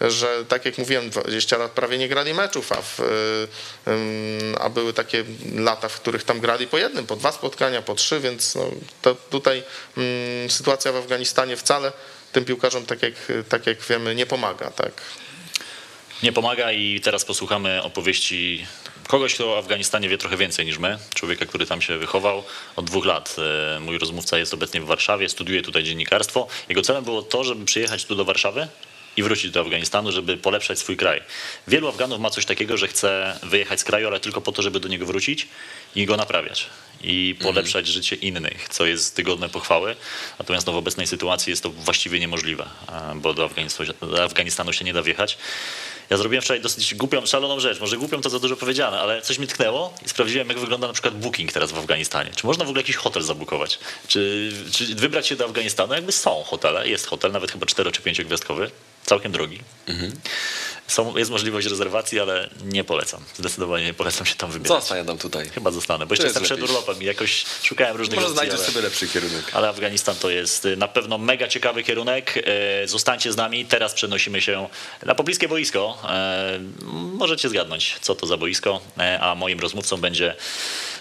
[0.01, 2.99] że tak jak mówiłem, 20 lat prawie nie grali meczów, a, w,
[4.59, 5.23] a były takie
[5.55, 8.71] lata, w których tam grali po jednym, po dwa spotkania, po trzy, więc no,
[9.01, 9.63] to tutaj
[9.97, 11.91] mm, sytuacja w Afganistanie wcale
[12.31, 13.13] tym piłkarzom, tak jak,
[13.49, 14.71] tak jak wiemy, nie pomaga.
[14.71, 14.91] Tak.
[16.23, 18.65] Nie pomaga i teraz posłuchamy opowieści
[19.07, 22.43] kogoś, kto o Afganistanie wie trochę więcej niż my, człowieka, który tam się wychował
[22.75, 23.35] od dwóch lat.
[23.75, 26.47] E, mój rozmówca jest obecnie w Warszawie, studiuje tutaj dziennikarstwo.
[26.69, 28.67] Jego celem było to, żeby przyjechać tu do Warszawy,
[29.19, 31.21] i wrócić do Afganistanu, żeby polepszać swój kraj.
[31.67, 34.79] Wielu Afganów ma coś takiego, że chce wyjechać z kraju, ale tylko po to, żeby
[34.79, 35.47] do niego wrócić
[35.95, 36.67] i go naprawiać
[37.01, 37.93] i polepszać mhm.
[37.93, 39.95] życie innych, co jest godne pochwały.
[40.39, 42.65] Natomiast no, w obecnej sytuacji jest to właściwie niemożliwe,
[43.15, 45.37] bo do Afganistanu, do Afganistanu się nie da wjechać.
[46.09, 47.79] Ja zrobiłem wczoraj dosyć głupią, szaloną rzecz.
[47.79, 50.93] Może głupią to za dużo powiedziane, ale coś mi tknęło i sprawdziłem, jak wygląda na
[50.93, 52.31] przykład booking teraz w Afganistanie.
[52.35, 53.79] Czy można w ogóle jakiś hotel zabukować?
[54.07, 55.93] Czy, czy wybrać się do Afganistanu?
[55.93, 58.71] Jakby są hotele, jest hotel, nawet chyba 4 czy 5 gwiazdkowy,
[59.05, 59.59] całkiem drogi.
[59.87, 60.11] Mhm.
[60.89, 63.21] Są, jest możliwość rezerwacji, ale nie polecam.
[63.37, 64.81] Zdecydowanie nie polecam się tam wybierać.
[64.81, 65.49] Zostań tam tutaj.
[65.49, 69.07] Chyba zostanę, bo jeszcze jestem przed urlopem i jakoś szukałem różnych Może znajdziesz sobie lepszy
[69.07, 69.43] kierunek.
[69.53, 72.43] ale Afganistan to jest y, na pewno mega ciekawy kierunek.
[72.83, 73.65] E, Zostańcie z nami.
[73.65, 74.67] Teraz przenosimy się
[75.03, 75.97] na pobliskie boisko.
[76.09, 76.59] E,
[77.13, 78.81] Możecie zgadnąć, co to za boisko,
[79.21, 80.35] a moim rozmówcą będzie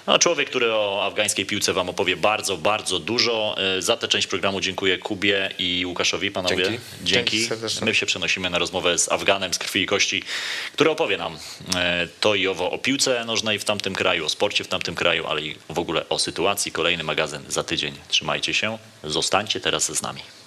[0.07, 3.57] no, człowiek, który o afgańskiej piłce wam opowie bardzo, bardzo dużo.
[3.79, 6.57] Za tę część programu dziękuję Kubie i Łukaszowi, panowie.
[6.57, 6.79] Dzięki.
[7.03, 7.49] Dzięki.
[7.49, 7.85] Dzięki.
[7.85, 10.23] My się przenosimy na rozmowę z Afganem z krwi i kości,
[10.73, 11.39] który opowie nam
[11.77, 15.27] e, to i owo o piłce nożnej w tamtym kraju, o sporcie w tamtym kraju,
[15.27, 16.73] ale i w ogóle o sytuacji.
[16.73, 17.95] Kolejny magazyn za tydzień.
[18.09, 18.79] Trzymajcie się.
[19.05, 20.38] Zostańcie teraz z nami.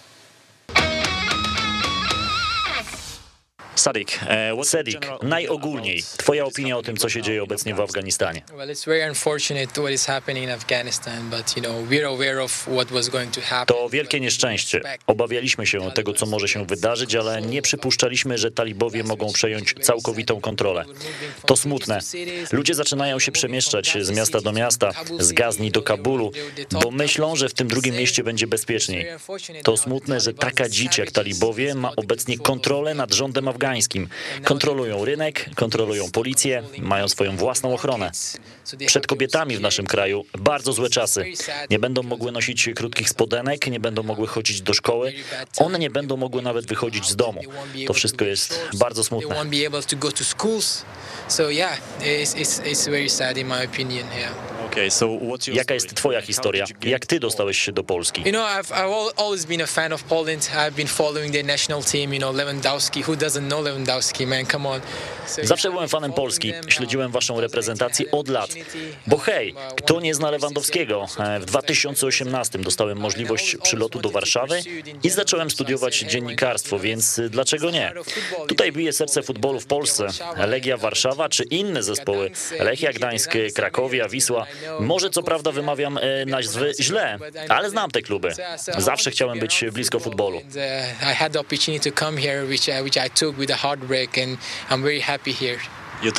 [3.82, 8.42] Sadik, e, Sadik, najogólniej twoja opinia o tym, co się dzieje obecnie w Afganistanie.
[8.58, 12.68] Well, it's very unfortunate what is happening in Afghanistan, but you know we're aware of
[12.68, 13.76] what was going to happen.
[13.76, 14.82] To wielkie nieszczęście.
[15.08, 20.42] Obawialiśmy się tego, co może się wydarzyć, ale nie przypuszczaliśmy, że talibowie mogą przejąć całkowitą
[20.42, 20.86] kontrolę.
[21.46, 22.00] To smutne.
[22.52, 26.32] Ludzie zaczynają się przemieszczać z miasta do miasta, z Gazni do Kabulu,
[26.84, 29.08] bo myślą, że w tym drugim mieście będzie bezpieczniej.
[29.64, 34.10] To smutne, że taka dzicz jak talibowie ma obecnie kontrolę nad rządem afgańskim.
[34.44, 38.12] Kontrolują rynek, kontrolują policję, mają swoją własną ochronę.
[38.86, 41.26] Przed kobietami w naszym kraju bardzo złe czasy.
[41.70, 45.14] Nie będą mogły nosić krótkich spodenek, nie będą mogły chodzić do szkoły,
[45.58, 47.42] one nie będą mogły nawet wychodzić z domu.
[47.88, 49.36] To wszystko jest bardzo smutne.
[55.54, 56.66] Jaka jest twoja historia?
[56.84, 58.22] Jak ty dostałeś się do Polski?
[58.26, 60.52] You know, I've, I've al- always been a fan of Poland.
[60.54, 62.14] I've been following their national team.
[62.14, 63.04] You know, Lewandowski.
[63.04, 64.46] Who doesn't know Lewandowski, man?
[64.46, 64.82] Come on.
[65.28, 68.50] So, Zawsze byłem fanem Polski, śledziłem waszą 2018 reprezentację od lat.
[69.08, 71.06] Bo hej, kto nie zna Lewandowskiego?
[71.40, 74.62] W 2018 dostałem możliwość przylotu do Warszawy
[75.04, 77.94] i zacząłem studiować dziennikarstwo, więc dlaczego nie?
[78.48, 80.08] Tutaj bije serce futbolu w Polsce.
[80.38, 84.46] Legia Warszawa czy inne zespoły, Lechia Gdańsk, Krakowia, Wisła.
[84.80, 88.34] Może co prawda wymawiam e, nazwy źle, ale znam te kluby.
[88.78, 90.38] Zawsze chciałem być blisko futbolu.
[90.38, 93.56] And, I had the opportunity to come here, which I, which I took with a
[93.56, 94.38] heartbreak, and
[94.70, 95.58] I'm very happy here.
[96.04, 96.12] Uh.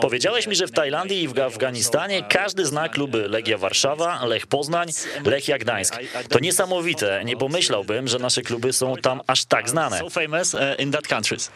[0.00, 4.88] Powiedziałeś mi, że w Tajlandii i w Afganistanie każdy zna kluby Legia Warszawa, Lech Poznań,
[5.24, 5.94] Lechia Gdańsk.
[6.28, 7.22] To niesamowite.
[7.24, 9.98] Nie pomyślałbym, że nasze kluby są tam aż tak znane.
[9.98, 11.50] So famous in that countries.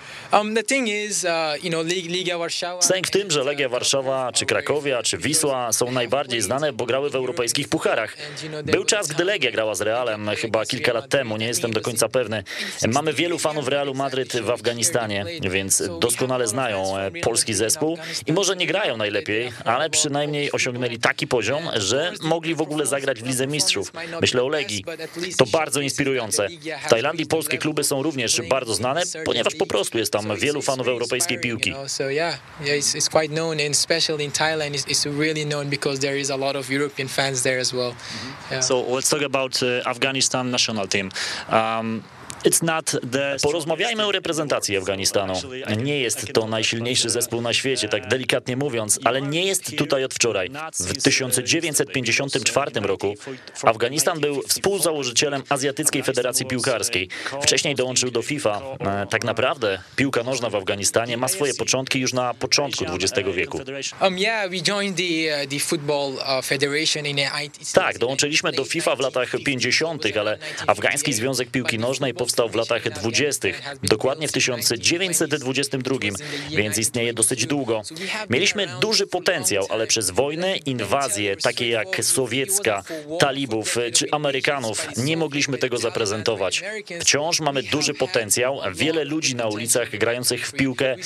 [0.54, 1.26] The thing is,
[1.62, 2.82] you know, Lig- Liga Warszawa.
[2.82, 7.10] Sęk w tym, że Legia Warszawa, czy Krakowia, czy Wisła są najbardziej znane, bo grały
[7.10, 8.16] w europejskich pucharach.
[8.64, 12.08] Był czas, gdy Legia grała z Realem, chyba kilka lat temu, nie jestem do końca
[12.08, 12.44] pewny.
[12.88, 18.56] Mamy wielu fanów Realu Madryt w Afganistanie, więc doskonale znają e, polski zespół i może
[18.56, 23.46] nie grają najlepiej, ale przynajmniej osiągnęli taki poziom, że mogli w ogóle zagrać w Lidze
[23.46, 23.92] Mistrzów.
[24.20, 24.84] Myślę o Legii.
[25.36, 26.48] To bardzo inspirujące.
[26.86, 30.88] W Tajlandii polskie kluby są również bardzo znane, ponieważ po prostu jest tam wielu fanów
[30.88, 31.74] europejskiej piłki.
[38.60, 41.10] So let's talk about uh, Afghanistan national team.
[41.52, 42.02] Um,
[43.42, 45.34] Porozmawiajmy o reprezentacji Afganistanu.
[45.76, 50.14] Nie jest to najsilniejszy zespół na świecie, tak delikatnie mówiąc, ale nie jest tutaj od
[50.14, 50.50] wczoraj.
[50.78, 53.14] W 1954 roku
[53.62, 57.08] Afganistan był współzałożycielem Azjatyckiej Federacji Piłkarskiej.
[57.42, 58.60] Wcześniej dołączył do FIFA.
[58.80, 63.60] E, Tak naprawdę piłka nożna w Afganistanie ma swoje początki już na początku XX wieku.
[64.16, 66.12] Yeah, we joined the the football
[66.44, 67.74] federation in the 90s.
[67.74, 72.90] Tak, dołączyliśmy do FIFA w latach 50., ale Afgański Związek Piłki Nożnej powstał w latach
[72.90, 73.48] 20.,
[73.82, 75.96] dokładnie w 1922,
[76.50, 77.82] więc istnieje dosyć długo.
[78.30, 82.82] Mieliśmy duży potencjał, ale przez wojny, inwazje, takie jak sowiecka,
[83.18, 86.62] talibów czy Amerykanów, nie mogliśmy tego zaprezentować.
[87.00, 90.96] Wciąż mamy duży potencjał, wiele ludzi na ulicach grających w piłkę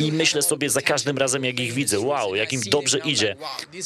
[0.00, 3.36] i myślę sobie za każdym razem, jak ich widzę, wow, jak im dobrze idzie.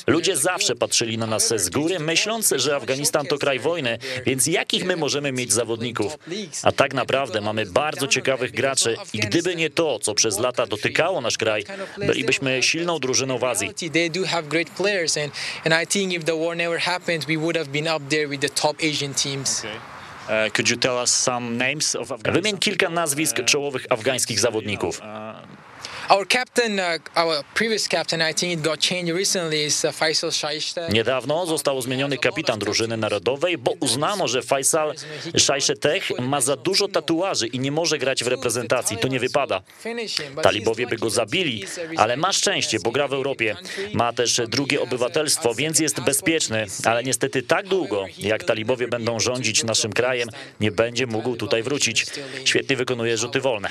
[0.07, 4.85] Ludzie zawsze patrzyli na nas z góry, myśląc, że Afganistan to kraj wojny, więc jakich
[4.85, 6.19] my możemy mieć zawodników?
[6.63, 11.21] A tak naprawdę mamy bardzo ciekawych graczy i gdyby nie to, co przez lata dotykało
[11.21, 11.65] nasz kraj,
[11.99, 13.69] bylibyśmy silną drużyną w Azji.
[20.29, 20.53] Uh?
[22.33, 25.01] Wymień kilka nazwisk czołowych afgańskich zawodników.
[30.91, 34.95] Niedawno został zmieniony kapitan drużyny narodowej, bo uznano, że Faisal
[35.37, 38.97] Szajszetech ma za dużo tatuaży i nie może grać w reprezentacji.
[38.97, 39.63] To nie wypada.
[40.43, 41.65] Talibowie by go zabili,
[41.97, 43.57] ale ma szczęście, bo gra w Europie.
[43.93, 49.65] Ma też drugie obywatelstwo, więc jest bezpieczny, ale niestety tak długo, jak talibowie będą rządzić
[49.65, 50.29] naszym krajem,
[50.61, 52.07] nie będzie mógł tutaj wrócić.
[52.45, 53.69] Świetnie wykonuje rzuty wolne.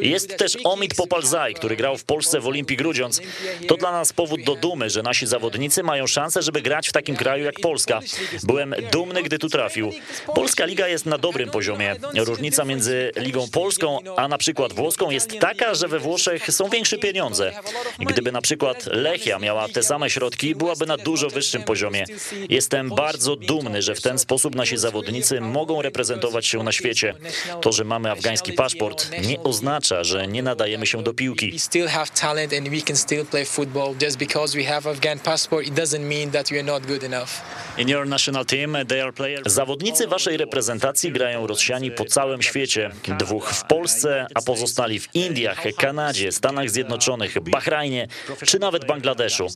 [0.00, 3.20] Jest też Omid Popalzaj, który grał w Polsce w Olimpii Grudziądz.
[3.68, 7.16] To dla nas powód do dumy, że nasi zawodnicy mają szansę, żeby grać w takim
[7.16, 8.00] kraju jak Polska.
[8.42, 9.92] Byłem dumny, gdy tu trafił.
[10.34, 11.96] Polska liga jest na dobrym poziomie.
[12.14, 16.98] Różnica między ligą polską a na przykład włoską jest taka, że we Włoszech są większe
[16.98, 17.52] pieniądze.
[17.98, 22.04] Gdyby na przykład Lechia miała te same środki, byłaby na dużo wyższym poziomie.
[22.48, 27.14] Jestem bardzo dumny, że w ten sposób nasi zawodnicy mogą reprezentować się na świecie.
[27.60, 31.55] To, że mamy afgański paszport, nie oznacza, że nie nadajemy się do piłki.
[31.56, 33.94] We still have talent and we can still play football.
[34.00, 37.30] Just because we have Afghan passport, it doesn't mean that we are not good enough.
[37.78, 39.52] In your national team, they are players.
[39.52, 42.90] Zawodnicy waszej reprezentacji grają rozsiani po całym świecie.
[43.18, 48.08] Dwóch w Polsce, a pozostali w Indiach, Kanadzie, Stanach Zjednoczonych, Bahrajnie
[48.46, 49.46] czy nawet Bangladeszu.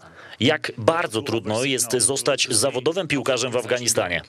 [0.40, 4.22] Jak bardzo trudno jest zostać zawodowym piłkarzem w Afganistanie.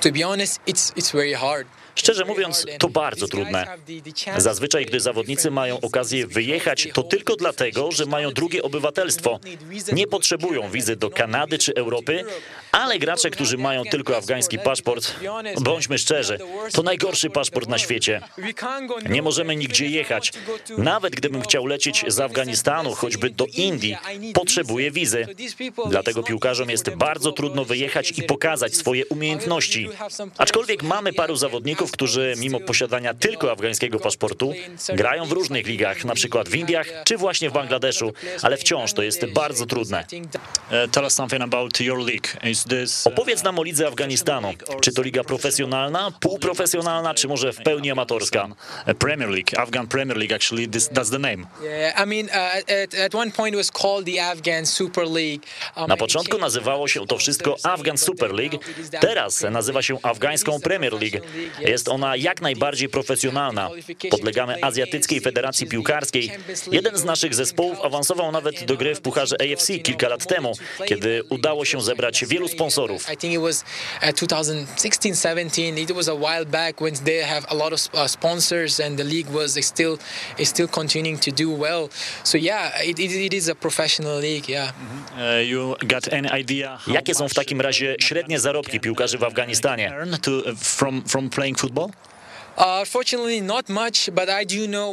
[0.00, 1.66] To be honest, it's it's very hard.
[1.96, 3.66] Szczerze mówiąc, to bardzo trudne.
[4.36, 9.40] Zazwyczaj, gdy zawodnicy mają okazję wyjechać, to tylko dlatego, że mają drugie obywatelstwo.
[9.92, 12.24] Nie potrzebują wizy do Kanady czy Europy,
[12.72, 15.14] ale gracze, którzy mają tylko afgański paszport,
[15.60, 16.38] bądźmy szczerzy,
[16.72, 18.20] to najgorszy paszport na świecie.
[19.08, 20.32] Nie możemy nigdzie jechać.
[20.78, 23.96] Nawet gdybym chciał lecieć z Afganistanu, choćby do Indii,
[24.34, 25.26] potrzebuję wizy.
[25.90, 29.88] Dlatego piłkarzom jest bardzo trudno wyjechać i pokazać swoje umiejętności.
[30.38, 34.52] Aczkolwiek mamy paru zawodników, którzy mimo posiadania tylko afgańskiego paszportu
[34.88, 38.12] grają w różnych ligach, na przykład w Indiach czy właśnie w Bangladeszu,
[38.42, 40.04] ale wciąż to jest bardzo trudne.
[42.64, 44.52] This uh, Opowiedz nam o lidze Afganistanu.
[44.80, 48.48] Czy to liga profesjonalna, półprofesjonalna, czy może w pełni amatorska?
[48.86, 50.32] a Premier League, Afghan Premier League?
[50.32, 51.46] Actually, this, that's the name.
[51.60, 52.00] Uh.
[55.76, 58.58] Um, Na początku nazywało się to wszystko Afghan Super League,
[59.00, 61.20] teraz nazywa się Afgańską Premier League.
[61.76, 63.70] Jest ona jak najbardziej profesjonalna.
[64.10, 66.32] Podlegamy Azjatyckiej Federacji Piłkarskiej.
[66.72, 70.52] Jeden z naszych zespołów awansował nawet do gry w Pucharze AFC kilka lat temu,
[70.86, 73.12] kiedy udało się zebrać wielu sponsorów.
[73.12, 73.64] I think it was
[74.02, 75.78] 2016-17.
[75.78, 79.30] It was a while back when they have a lot of sponsors and the league
[79.30, 79.98] was still
[80.38, 81.88] is still continuing to do well.
[82.24, 84.48] So yeah, it, it, it is a professional league.
[84.48, 84.72] Yeah.
[85.40, 86.76] You got any idea?
[86.76, 89.92] how Jakie są w takim razie średnie zarobki piłkarzy w Afganistanie?
[91.66, 91.90] Football?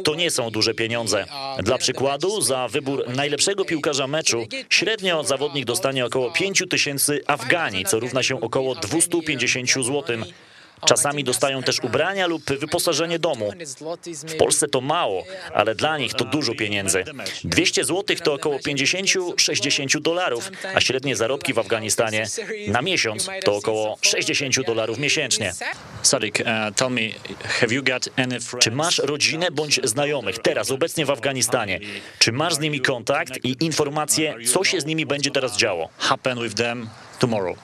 [0.02, 1.24] To nie są duże pieniądze.
[1.62, 8.00] Dla przykładu, za wybór najlepszego piłkarza meczu średnio zawodnik dostanie około 5 tysięcy Afganii, co
[8.00, 10.02] równa się około 250 zł.
[10.86, 13.52] Czasami dostają też ubrania lub wyposażenie domu.
[14.28, 15.24] W Polsce to mało,
[15.54, 17.04] ale dla nich to dużo pieniędzy.
[17.44, 22.26] 200 zł to około 50-60 dolarów, a średnie zarobki w Afganistanie
[22.68, 25.52] na miesiąc to około 60 dolarów miesięcznie.
[26.02, 27.00] Sadiq, uh, tell me,
[27.60, 28.64] have you got any friends?
[28.64, 31.80] Czy masz rodzinę bądź znajomych teraz obecnie w Afganistanie?
[32.18, 35.88] Czy masz z nimi kontakt i informacje, co się z nimi będzie teraz działo?
[35.98, 37.56] happen with them tomorrow?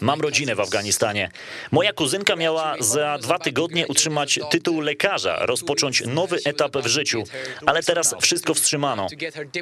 [0.00, 1.30] Mam my rodzinę w Afganistanie.
[1.70, 7.24] Moja kuzynka miała za dwa tygodnie utrzymać tytuł lekarza, rozpocząć nowy etap w życiu,
[7.66, 9.06] ale teraz wszystko wstrzymano.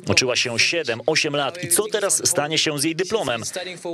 [0.08, 3.42] Uczyła się 7-8 lat i co teraz stanie się z jej dyplomem?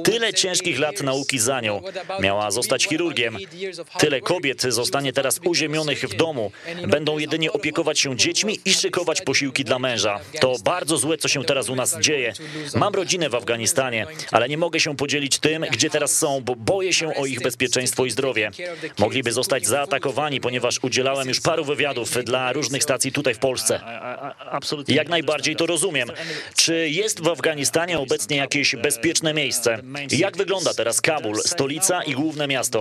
[0.05, 1.83] Tyle ciężkich lat nauki za nią.
[2.21, 3.37] Miała zostać chirurgiem.
[3.99, 6.53] Tyle kobiet zostanie teraz uziemionych w domu.
[6.87, 10.21] Będą jedynie opiekować się dziećmi i szykować posiłki dla męża.
[10.41, 12.30] To bardzo złe, co się teraz u nas dzieje.
[12.75, 16.93] Mam rodzinę w Afganistanie, ale nie mogę się podzielić tym, gdzie teraz są, bo boję
[16.93, 18.51] się o ich bezpieczeństwo i zdrowie.
[18.99, 23.81] Mogliby zostać zaatakowani, ponieważ udzielałem już paru wywiadów dla różnych stacji tutaj w Polsce.
[24.89, 26.09] Jak najbardziej to rozumiem.
[26.55, 29.79] Czy jest w Afganistanie obecnie jakieś bezpieczne miejsce?
[30.11, 32.81] Jak wygląda teraz Kabul, stolica i główne miasto?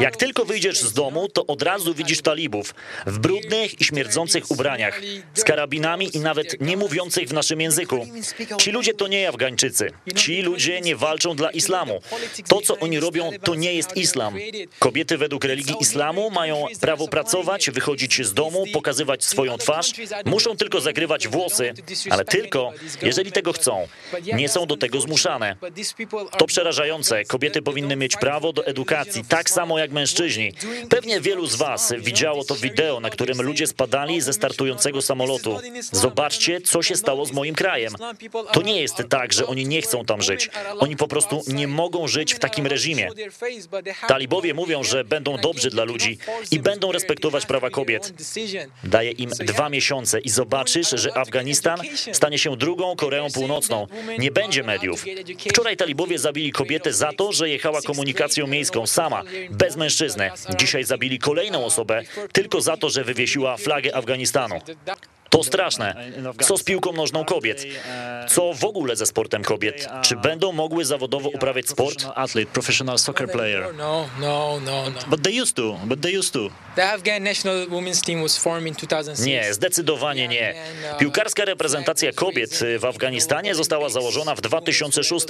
[0.00, 2.74] Jak tylko wyjdziesz z domu, to od razu widzisz talibów
[3.06, 5.00] w brudnych i śmierdzących ubraniach,
[5.34, 8.06] z karabinami i nawet nie mówiących w naszym języku.
[8.58, 9.90] Ci ludzie to nie Afgańczycy.
[10.16, 12.00] Ci ludzie nie walczą dla islamu.
[12.48, 14.34] To, co oni robią, to nie jest islam.
[14.78, 19.92] Kobiety według religii islamu mają prawo pracować, wychodzić z domu, pokazywać swoją twarz.
[20.24, 21.74] Muszą tylko zakrywać włosy,
[22.10, 22.72] ale tylko,
[23.02, 23.88] jeżeli tego chcą.
[24.34, 25.56] Nie są do tego zmuszane.
[26.38, 27.24] To przerażające.
[27.24, 30.52] Kobiety powinny mieć prawo do edukacji, tak samo jak mężczyźni.
[30.88, 35.58] Pewnie wielu z was widziało to wideo, na którym ludzie spadali ze startującego samolotu.
[35.92, 37.94] Zobaczcie, co się stało z moim krajem.
[38.52, 40.50] To nie jest tak, że oni nie chcą tam żyć.
[40.78, 43.08] Oni po prostu nie mogą żyć w takim reżimie.
[44.08, 46.18] Talibowie mówią, że będą dobrzy dla ludzi
[46.50, 48.12] i będą respektować prawa kobiet.
[48.84, 51.80] Daję im dwa miesiące i zobaczysz, że Afganistan
[52.12, 53.86] stanie się drugą Koreą Północną.
[54.18, 55.04] Nie będzie mediów.
[55.48, 60.30] Wczoraj talibowie zabili kobietę za to, że jechała komunikacją miejską sama, bez mężczyzny.
[60.58, 62.02] Dzisiaj zabili kolejną osobę
[62.32, 64.60] tylko za to, że wywiesiła flagę Afganistanu.
[65.30, 66.12] To straszne.
[66.42, 67.64] Co z piłką nożną kobiet?
[68.28, 69.88] Co w ogóle ze sportem kobiet?
[70.02, 72.06] Czy będą mogły zawodowo uprawiać sport?
[72.14, 73.74] Athlete, professional soccer player.
[73.76, 75.00] No, no, no, no.
[75.06, 75.78] But they used to.
[75.84, 76.48] But they used to.
[76.76, 79.26] The Afghan national women's team was formed in 2006.
[79.26, 80.54] Nie, zdecydowanie nie.
[80.98, 85.26] Piłkarska reprezentacja kobiet w Afganistanie została założona w 2006.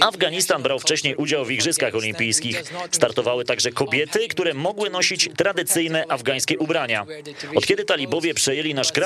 [0.00, 2.62] Afganistan brał wcześniej udział w Igrzyskach Olimpijskich.
[2.90, 7.06] Startowały także kobiety, które mogły nosić tradycyjne afgańskie ubrania.
[7.54, 9.05] Od kiedy talibowie przejęli nasz kraj,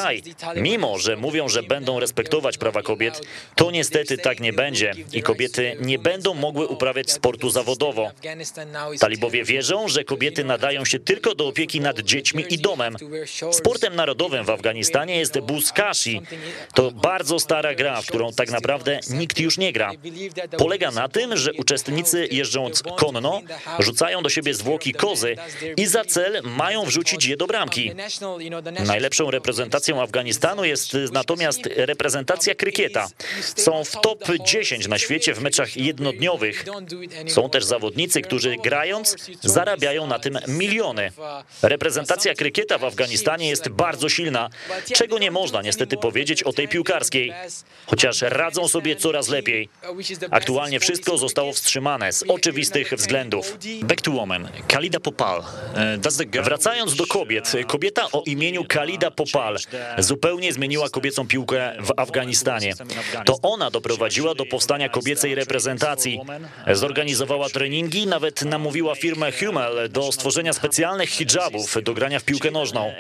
[0.57, 3.21] mimo że mówią, że będą respektować prawa kobiet,
[3.55, 8.11] to niestety tak nie będzie i kobiety nie będą mogły uprawiać sportu zawodowo.
[9.01, 12.97] Talibowie wierzą, że kobiety nadają się tylko do opieki nad dziećmi i domem.
[13.51, 16.21] Sportem narodowym w Afganistanie jest buzkashi.
[16.75, 19.91] To bardzo stara gra, w którą tak naprawdę nikt już nie gra.
[20.59, 23.41] Polega na tym, że uczestnicy jeżdżąc konno
[23.79, 25.37] rzucają do siebie zwłoki kozy
[25.77, 27.93] i za cel mają wrzucić je do bramki.
[28.87, 29.31] Najlepszą
[29.91, 33.09] reprezentacją Afganistanu jest natomiast reprezentacja krykieta.
[33.57, 36.65] Są w top 10 na świecie w meczach jednodniowych.
[37.29, 41.13] Są też zawodnicy, którzy grając zarabiają na tym miliony.
[41.63, 44.51] Reprezentacja krykieta w Afganistanie jest bardzo silna,
[44.95, 47.33] czego nie można niestety powiedzieć o tej piłkarskiej,
[47.87, 49.69] chociaż radzą sobie coraz lepiej.
[50.31, 53.59] Aktualnie wszystko zostało wstrzymane z oczywistych względów.
[53.83, 54.49] Back to woman.
[54.69, 55.43] Khalida Popal.
[56.27, 59.57] Girl Wracając do kobiet, kobieta o imieniu Khalida Popal
[59.99, 62.75] zupełnie zmieniła kobiecą piłkę w Afganistanie.
[63.25, 66.21] To ona doprowadziła do powstania kobiecej reprezentacji.
[66.73, 72.93] Zorganizowała treningi, nawet namówiła firmę Hummel do stworzenia specjalnych hijabów do grania w piłkę nożną.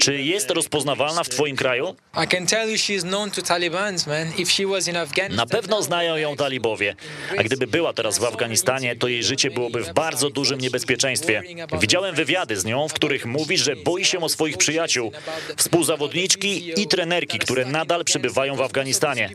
[0.00, 1.96] Czy jest rozpoznawalna w twoim kraju?
[5.30, 6.94] Na pewno znają ją talibowie,
[7.38, 11.42] a gdyby była teraz w Afganistanie, to jej życie byłoby w bardzo dużym niebezpieczeństwie.
[11.80, 15.12] Widziałem wywiady z nią, w których mówi, że boi się o swoich przyjaciół,
[16.16, 19.30] współzawodniczki i trenerki, które nadal przebywają w Afganistanie.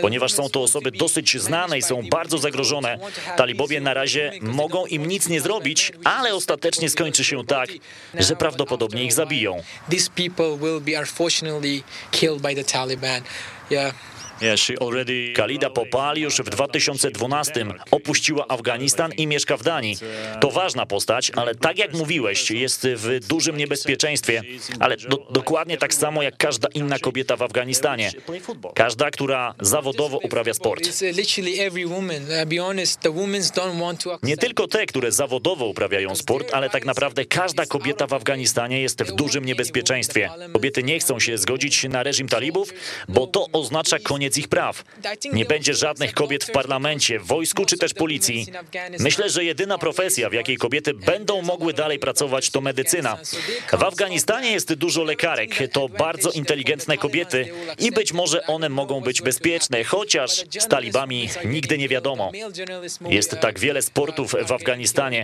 [0.00, 2.98] Ponieważ są to osoby dosyć znane i są bardzo zagrożone,
[3.36, 7.68] talibowie na razie mogą im nic nie zrobić, ale ostatecznie skończy się tak,
[8.14, 9.62] że prawdopodobnie ich zabiją.
[9.90, 13.22] These people will be unfortunately killed by the Taliban.
[13.70, 13.94] Yeah.
[14.40, 19.96] Yeah, she already Khalida Popal już w 2012 opuściła Afganistan i mieszka w Danii.
[20.40, 24.42] To ważna postać, ale tak jak mówiłeś, jest w dużym niebezpieczeństwie,
[24.80, 28.12] ale do, dokładnie tak samo jak każda inna kobieta w Afganistanie.
[28.74, 30.86] Każda, która zawodowo uprawia sport.
[30.86, 30.92] Uh.
[34.12, 38.82] Uh, Nie tylko te, które zawodowo uprawiają sport, ale tak naprawdę każda kobieta w Afganistanie
[38.82, 40.30] jest w dużym niebezpieczeństwie.
[40.52, 42.72] Kobiety nie chcą się zgodzić na reżim talibów,
[43.08, 44.84] bo to oznacza koniec ich praw.
[45.32, 48.46] Nie będzie żadnych kobiet w parlamencie, w wojsku czy też policji.
[48.98, 53.18] Myślę, że jedyna profesja, w jakiej kobiety będą mogły dalej pracować, to medycyna.
[53.72, 59.22] W Afganistanie jest dużo lekarek, to bardzo inteligentne kobiety i być może one mogą być
[59.22, 62.32] bezpieczne, chociaż z talibami nigdy nie wiadomo.
[63.08, 65.22] Jest tak wiele sportów w Afganistanie.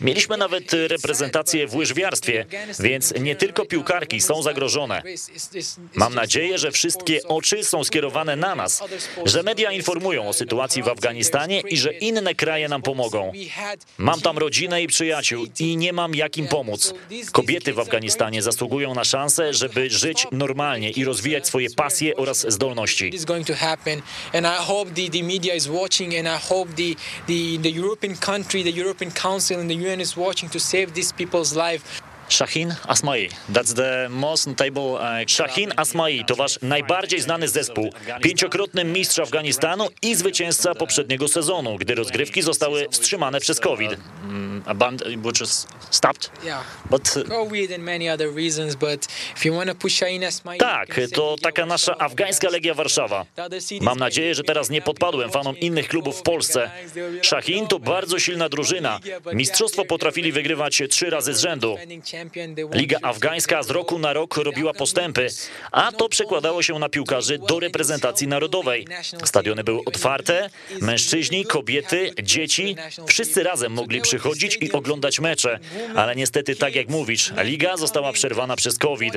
[0.00, 2.46] Mieliśmy nawet reprezentację w łyżwiarstwie,
[2.80, 5.02] więc nie tylko piłkarki są zagrożone.
[5.94, 8.82] Mam nadzieję, że wszystkie oczy są skierowane na nas,
[9.24, 13.32] że media informują o sytuacji w Afganistanie i że inne kraje nam pomogą.
[13.98, 16.94] Mam tam rodzinę i przyjaciół i nie mam jak im pomóc.
[17.32, 23.12] Kobiety w Afganistanie zasługują na szansę, żeby żyć normalnie i rozwijać swoje pasje oraz zdolności.
[27.26, 31.54] The, European country, the European Council, and the UN is watching to save these people's
[31.54, 32.02] life.
[32.28, 33.28] Shahin Asmai.
[33.52, 34.82] That's the most notable.
[34.94, 37.90] Uh, Shahin Asmai to wasz najbardziej znany zespół,
[38.22, 43.96] pięciokrotny mistrz Afganistanu i zwycięzca poprzedniego sezonu, gdy rozgrywki zostały wstrzymane przez COVID.
[44.24, 46.30] mm, a band which was stopped.
[46.44, 46.64] Yeah.
[46.90, 49.06] But COVID and many other reasons, but
[49.36, 53.26] if you want to push Shaheen Asmai, Tak, to taka nasza afgańska Legia Warszawa.
[53.80, 56.70] Mam nadzieję, że teraz nie podpadłem fanom innych klubów w Polsce.
[57.22, 59.00] Shahin to bardzo silna drużyna.
[59.32, 61.76] Mistrzostwo potrafili wygrywać trzy razy z rzędu.
[62.72, 65.26] Liga afgańska z roku na rok robiła postępy,
[65.72, 68.86] a to przekładało się na piłkarzy do reprezentacji narodowej.
[69.24, 70.50] Stadiony były otwarte,
[70.80, 75.58] mężczyźni, kobiety, dzieci, wszyscy razem mogli przychodzić i oglądać mecze,
[75.94, 79.14] ale niestety tak jak mówisz, liga została przerwana przez COVID.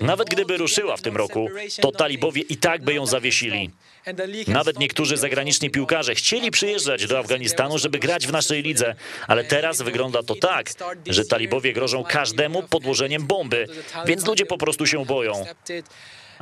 [0.00, 1.48] Nawet gdyby ruszyła w tym roku,
[1.80, 3.70] to talibowie i tak by ją zawiesili.
[4.48, 8.94] Nawet niektórzy zagraniczni piłkarze chcieli przyjeżdżać do Afganistanu, żeby grać w naszej lidze,
[9.26, 10.70] ale teraz wygląda to tak,
[11.06, 13.66] że talibowie grożą każdemu podłożeniem bomby,
[14.06, 15.44] więc ludzie po prostu się boją.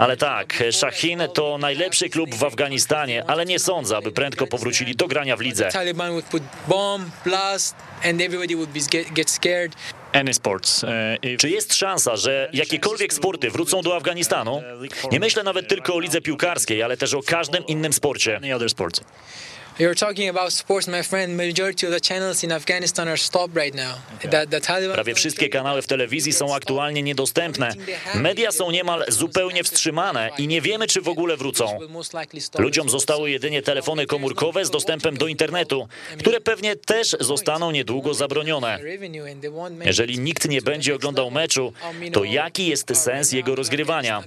[0.01, 5.09] Ale tak, Shahin to najlepszy klub w Afganistanie, ale nie sądzę, aby prędko powrócili do
[5.09, 5.69] grania w lidze.
[5.73, 8.81] Taliban would put bomb, blast, and everybody would be
[9.15, 9.73] get scared.
[10.13, 10.83] Any sports.
[10.83, 10.91] Uh,
[11.39, 14.63] Czy jest szansa, że jakiekolwiek sporty wrócą do Afganistanu?
[15.13, 18.41] Nie myślę nawet tylko o lidze piłkarskiej, ale też o każdym innym sporcie.
[19.81, 21.37] You're talking about sports, my friend.
[21.37, 23.95] Majority of the channels in Afghanistan are stopped right now.
[24.31, 27.73] The, the Taliban Prawie wszystkie kanały w telewizji są aktualnie niedostępne.
[28.15, 31.79] Media są niemal zupełnie wstrzymane i nie wiemy, czy w ogóle wrócą.
[32.59, 38.79] Ludziom zostały jedynie telefony komórkowe z dostępem do internetu, które pewnie też zostaną niedługo zabronione.
[39.85, 41.73] Jeżeli nikt nie będzie oglądał meczu,
[42.13, 44.23] to jaki jest sens jego rozgrywania?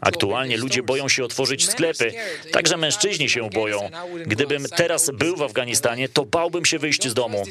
[0.00, 2.12] Aktualnie ludzie boją się otworzyć sklepy,
[2.52, 3.90] także mężczyźni się boją.
[4.26, 7.44] Gdybym teraz był w Afganistanie, to bałbym się wyjść z domu.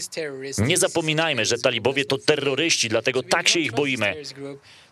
[0.58, 4.16] Nie zapominajmy, że talibowie to terroryści, dlatego tak się ich boimy.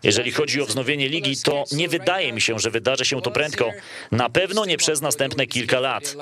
[0.03, 3.71] Jeżeli chodzi o wznowienie ligi, to nie wydaje mi się, że wydarzy się to prędko.
[4.11, 6.15] Na pewno nie przez następne kilka lat.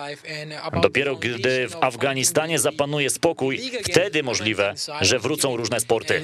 [0.82, 6.23] Dopiero gdy w Afganistanie zapanuje spokój, wtedy możliwe, że wrócą różne sporty.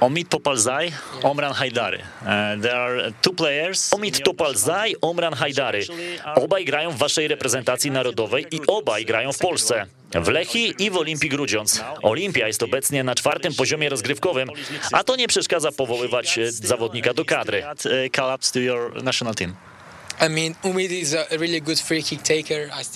[0.00, 0.92] Omid Topalzai,
[1.22, 1.98] Omran Haidary.
[1.98, 3.92] Uh, there are two players.
[3.92, 5.86] Omid Topalzai, Omran Haidary.
[6.34, 9.86] Obaj grają w waszej reprezentacji narodowej i obaj grają w Polsce.
[10.20, 11.84] W Lechii i w Olimpii Grudziądz.
[12.02, 14.48] Olimpia jest obecnie na czwartym poziomie rozgrywkowym,
[14.92, 17.64] a to nie przeszkadza powoływać e, zawodnika do kadry.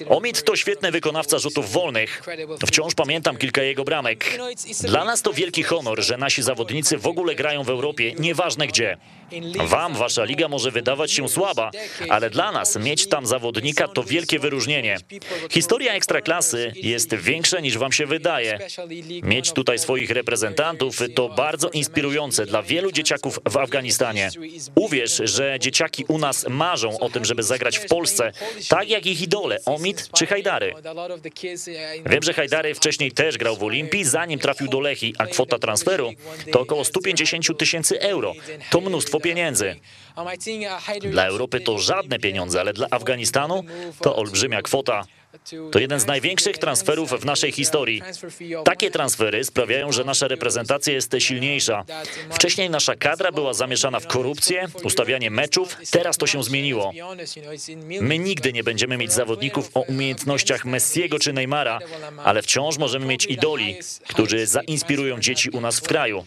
[0.09, 2.23] Omid to świetny wykonawca rzutów wolnych.
[2.67, 4.39] Wciąż pamiętam kilka jego bramek.
[4.83, 8.97] Dla nas to wielki honor, że nasi zawodnicy w ogóle grają w Europie, nieważne gdzie.
[9.65, 11.71] Wam wasza liga może wydawać się słaba,
[12.09, 14.97] ale dla nas mieć tam zawodnika to wielkie wyróżnienie.
[15.51, 18.59] Historia ekstraklasy jest większa niż wam się wydaje.
[19.23, 24.31] Mieć tutaj swoich reprezentantów to bardzo inspirujące dla wielu dzieciaków w Afganistanie.
[24.75, 28.33] Uwierz, że dzieciaki u nas marzą o tym, żeby zagrać w Polsce,
[28.69, 30.75] tak jak ich idole, Omid czy Hajdary.
[32.07, 36.13] Wiem, że Hajdary wcześniej też grał w Olimpii, zanim trafił do Lechi, a kwota transferu
[36.53, 38.33] to około 150 tysięcy euro.
[38.71, 39.77] To mnóstwo pieniędzy.
[41.11, 43.65] Dla Europy to żadne pieniądze, ale dla Afganistanu
[44.01, 45.05] to olbrzymia kwota.
[45.73, 48.03] To jeden z największych transferów w naszej historii.
[48.65, 51.85] Takie transfery sprawiają, że nasza reprezentacja jest silniejsza.
[52.31, 56.93] Wcześniej nasza kadra była zamieszana w korupcję, ustawianie meczów, teraz to się zmieniło.
[58.01, 61.79] My nigdy nie będziemy mieć zawodników o umiejętnościach Messiego czy Neymara,
[62.25, 66.27] ale wciąż możemy mieć idoli, którzy zainspirują dzieci u nas w kraju.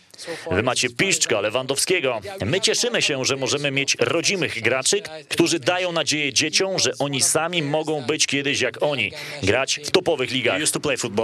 [0.51, 2.22] Wy macie Piszczka, Lewandowskiego.
[2.45, 7.61] My cieszymy się, że możemy mieć rodzimych graczy, którzy dają nadzieję dzieciom, że oni sami
[7.64, 9.11] mogą być kiedyś jak oni,
[9.43, 10.59] grać w topowych ligach.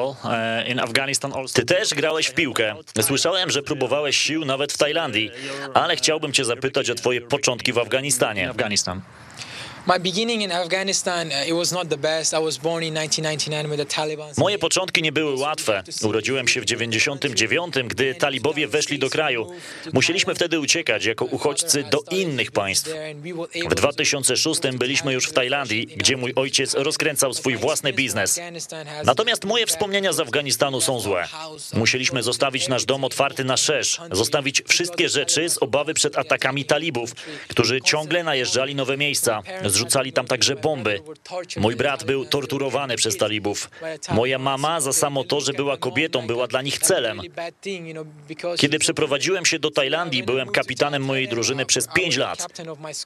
[0.10, 2.76] uh, Ty też grałeś w piłkę.
[3.02, 5.32] Słyszałem, że próbowałeś sił nawet w Tajlandii,
[5.74, 8.50] ale chciałbym cię zapytać o twoje początki w Afganistanie.
[8.50, 9.02] Afghanistan.
[14.38, 15.84] Moje początki nie były łatwe.
[16.04, 19.52] Urodziłem się w 99, gdy talibowie weszli do kraju.
[19.94, 22.90] Musieliśmy wtedy uciekać jako uchodźcy do innych państw.
[23.70, 28.40] W 2006 byliśmy już w Tajlandii, gdzie mój ojciec rozkręcał swój własny biznes.
[29.06, 31.28] Natomiast moje wspomnienia z Afganistanu są złe.
[31.74, 37.14] Musieliśmy zostawić nasz dom otwarty na szerz, zostawić wszystkie rzeczy z obawy przed atakami talibów,
[37.48, 39.42] którzy ciągle najeżdżali nowe miejsca.
[39.70, 41.02] Zrzucali tam także bomby.
[41.58, 43.70] Mój brat był torturowany przez talibów.
[44.12, 47.22] Moja mama za samo to, że była kobietą, była dla nich celem.
[48.58, 52.48] Kiedy przeprowadziłem się do Tajlandii, byłem kapitanem mojej drużyny przez pięć lat.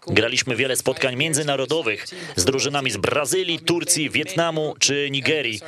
[0.08, 2.06] Graliśmy wiele spotkań międzynarodowych
[2.36, 5.60] z drużynami z Brazylii, Turcji, Wietnamu czy Nigerii.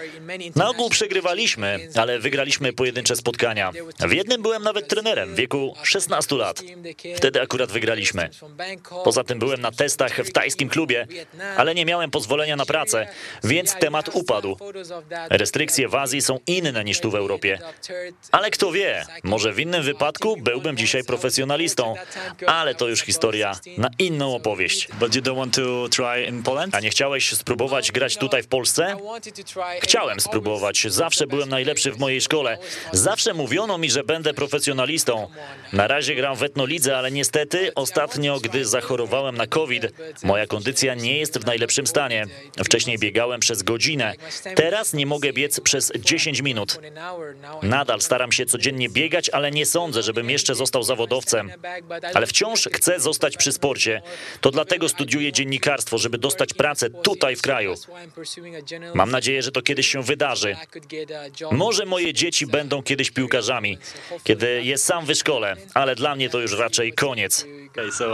[0.55, 3.71] Na ogół przegrywaliśmy, ale wygraliśmy pojedyncze spotkania.
[3.99, 6.61] W jednym byłem nawet trenerem w wieku 16 lat.
[7.15, 8.29] Wtedy akurat wygraliśmy.
[9.03, 10.84] Poza tym byłem na testach w tajskim klubie
[11.57, 13.07] Ale nie miałem pozwolenia na pracę,
[13.43, 14.57] więc temat upadł.
[15.29, 17.59] Restrykcje w Azji są inne niż tu w Europie.
[18.31, 21.95] Ale kto wie, może w innym wypadku byłbym dzisiaj profesjonalistą,
[22.47, 24.87] ale to już historia na inną opowieść.
[26.71, 28.97] A nie chciałeś spróbować grać tutaj w Polsce?
[29.81, 30.87] Chciałem spróbować.
[30.89, 32.57] Zawsze byłem najlepszy w mojej szkole.
[32.91, 35.27] Zawsze mówiono mi, że będę profesjonalistą.
[35.73, 39.85] Na razie gram w etnolidze, ale niestety ostatnio, gdy zachorowałem na COVID,
[40.23, 42.25] moja kondycja nie jest w najlepszym stanie.
[42.65, 44.15] Wcześniej biegałem przez godzinę.
[44.55, 46.79] Teraz nie mogę biec przez 10 minut.
[47.63, 51.51] Nadal staram się codziennie biegać, ale nie sądzę, żebym jeszcze został zawodowcem.
[52.13, 54.01] Ale wciąż chcę zostać przy sporcie.
[54.41, 57.75] To dlatego studiuję dziennikarstwo, żeby dostać pracę tutaj w kraju.
[58.93, 60.55] Mam nadzieję, że to kiedyś się wydarzy.
[61.51, 63.77] Może moje dzieci będą kiedyś piłkarzami,
[64.23, 67.45] kiedy je sam wyszkolę, ale dla mnie to już raczej koniec.
[67.77, 68.09] Uh,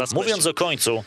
[0.00, 1.04] uh, Mówiąc o końcu,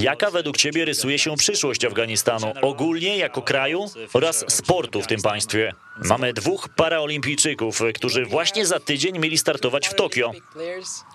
[0.00, 5.72] jaka według Ciebie rysuje się przyszłość Afganistanu, ogólnie jako kraju oraz sportu w tym państwie?
[6.04, 10.32] Mamy dwóch paraolimpijczyków, którzy właśnie za tydzień mieli startować w Tokio.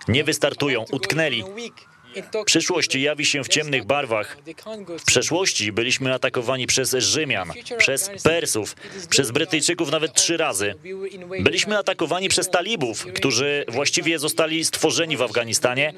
[0.08, 1.44] Nie wystartują, utknęli.
[2.46, 4.38] Przyszłość jawi się w ciemnych barwach.
[5.00, 8.76] W przeszłości byliśmy atakowani przez Rzymian, przez Persów,
[9.10, 10.76] przez Brytyjczyków nawet trzy razy.
[11.40, 15.94] Byliśmy atakowani przez talibów, którzy właściwie zostali stworzeni w Afganistanie,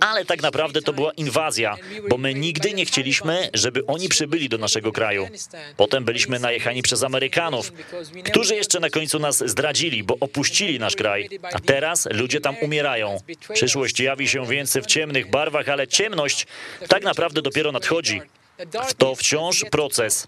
[0.00, 1.76] ale tak naprawdę to była inwazja,
[2.08, 5.28] bo my nigdy nie chcieliśmy, żeby oni przybyli do naszego kraju.
[5.76, 7.72] Potem byliśmy najechani przez Amerykanów,
[8.24, 13.18] którzy jeszcze na końcu nas zdradzili, bo opuścili nasz kraj, a teraz ludzie tam umierają.
[13.54, 16.46] Przyszłość jawi się więc w ciemnych barwach, ale ciemność
[16.88, 18.20] tak naprawdę dopiero nadchodzi.
[18.98, 20.26] To wciąż proces.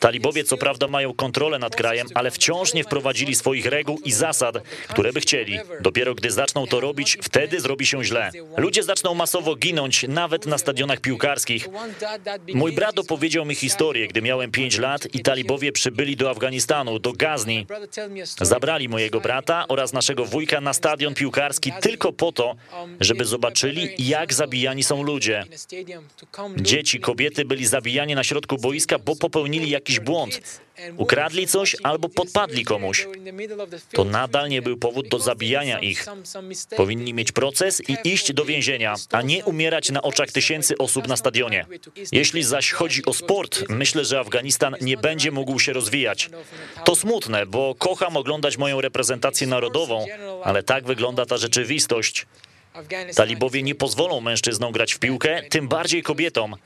[0.00, 4.54] Talibowie co prawda mają kontrolę nad krajem, ale wciąż nie wprowadzili swoich reguł i zasad,
[4.88, 5.58] które by chcieli.
[5.80, 8.30] Dopiero gdy zaczną to robić, wtedy zrobi się źle.
[8.56, 11.68] Ludzie zaczną masowo ginąć, nawet na stadionach piłkarskich.
[12.54, 17.12] Mój brat opowiedział mi historię, gdy miałem 5 lat i talibowie przybyli do Afganistanu, do
[17.12, 17.66] Gazni.
[18.40, 22.56] Zabrali mojego brata oraz naszego wujka na stadion piłkarski tylko po to,
[23.00, 25.44] żeby zobaczyli, jak zabijani są ludzie.
[26.56, 30.40] Dzieci, kobiety byli zabijani na środku boiska, bo popełnili jakiś błąd.
[30.96, 33.08] Ukradli coś albo podpadli komuś.
[33.92, 36.06] To nadal nie był powód do zabijania ich.
[36.76, 41.16] Powinni mieć proces i iść do więzienia, a nie umierać na oczach tysięcy osób na
[41.16, 41.66] stadionie.
[42.12, 46.30] Jeśli zaś chodzi o sport, myślę, że Afganistan nie będzie mógł się rozwijać.
[46.84, 50.06] To smutne, bo kocham oglądać moją reprezentację narodową,
[50.44, 52.26] ale tak wygląda ta rzeczywistość.
[53.16, 56.56] Talibowie nie pozwolą mężczyznom grać w piłkę, tym bardziej kobietom.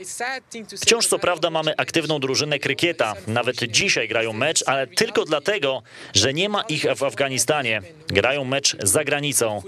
[0.82, 3.14] Wciąż co prawda mamy aktywną drużynę krykieta.
[3.26, 5.82] Nawet dzisiaj grają mecz, ale tylko dlatego,
[6.14, 7.82] że nie ma ich w Afganistanie.
[8.09, 9.62] Grają mecz za granicą.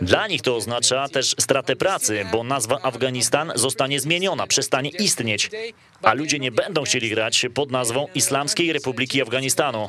[0.00, 5.50] Dla nich to oznacza też stratę pracy, bo nazwa Afganistan zostanie zmieniona, przestanie istnieć,
[6.02, 9.88] a ludzie nie będą chcieli grać pod nazwą Islamskiej Republiki Afganistanu.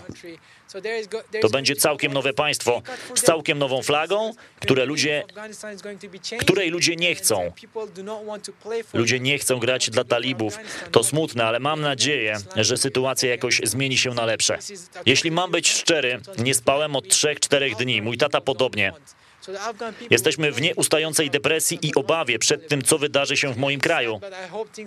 [1.42, 2.82] To będzie całkiem nowe państwo
[3.16, 5.24] z całkiem nową flagą, które ludzie,
[6.40, 7.52] której ludzie nie chcą.
[8.94, 10.58] Ludzie nie chcą grać dla talibów.
[10.92, 14.58] To smutne, ale mam nadzieję, że sytuacja jakoś zmieni się na lepsze.
[15.06, 18.02] Jeśli mam być szczery, nie spałem od 3-4 dni.
[18.02, 18.94] Mój tata podobnie.
[20.10, 24.20] Jesteśmy w nieustającej depresji i obawie przed tym, co wydarzy się w moim kraju.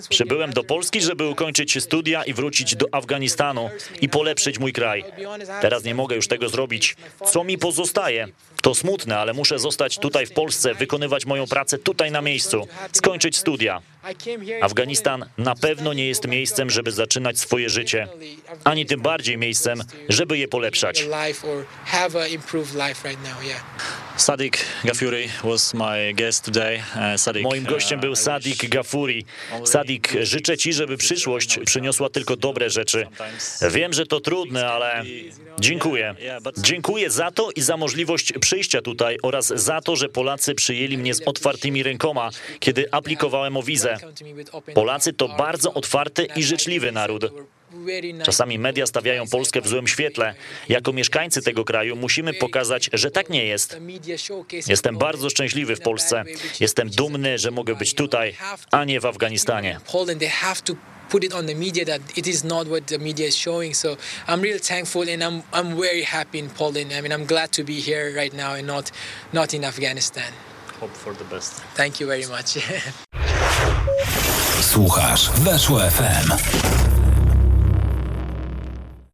[0.08, 5.04] Przybyłem do Polski, żeby ukończyć studia i wrócić do Afganistanu i polepszyć mój kraj.
[5.60, 6.96] Teraz nie mogę już tego zrobić.
[7.26, 8.28] Co mi pozostaje?
[8.62, 13.36] To smutne, ale muszę zostać tutaj w Polsce, wykonywać moją pracę tutaj na miejscu, skończyć
[13.36, 13.82] studia.
[14.60, 18.08] Afganistan na pewno nie jest miejscem, żeby zaczynać swoje życie,
[18.64, 21.04] ani tym bardziej miejscem, żeby je polepszać.
[24.18, 26.76] Sadiq Gafuri was my guest today.
[26.76, 29.24] Uh, Sadiq, Moim gościem był Sadik Gafuri.
[29.64, 33.06] Sadik, życzę Ci, żeby przyszłość przyniosła tylko dobre rzeczy.
[33.70, 35.04] Wiem, że to trudne, ale
[35.60, 36.14] dziękuję.
[36.56, 41.14] Dziękuję za to i za możliwość przyjścia tutaj oraz za to, że Polacy przyjęli mnie
[41.14, 42.30] z otwartymi rękoma,
[42.60, 43.96] kiedy aplikowałem o wizę.
[44.74, 47.24] Polacy to bardzo otwarty i życzliwy naród.
[48.24, 50.34] Czasami media stawiają Polskę w złym świetle.
[50.68, 53.78] Jako mieszkańcy tego kraju musimy pokazać, że tak nie jest.
[54.68, 56.24] Jestem bardzo szczęśliwy w Polsce.
[56.60, 58.36] Jestem dumny, że mogę być tutaj,
[58.70, 59.80] a nie w Afganistanie.
[61.08, 63.74] Put it on the media that it is not what the media is showing.
[63.74, 63.96] So
[64.26, 66.92] I'm real thankful and I'm I'm very happy in Poland.
[66.92, 68.90] I mean I'm glad to be here right now and not
[69.32, 70.32] not in Afghanistan.
[70.80, 71.52] Hope for the best.
[71.74, 72.58] Thank you very much.
[74.62, 76.67] Słuchasz Weszło FM.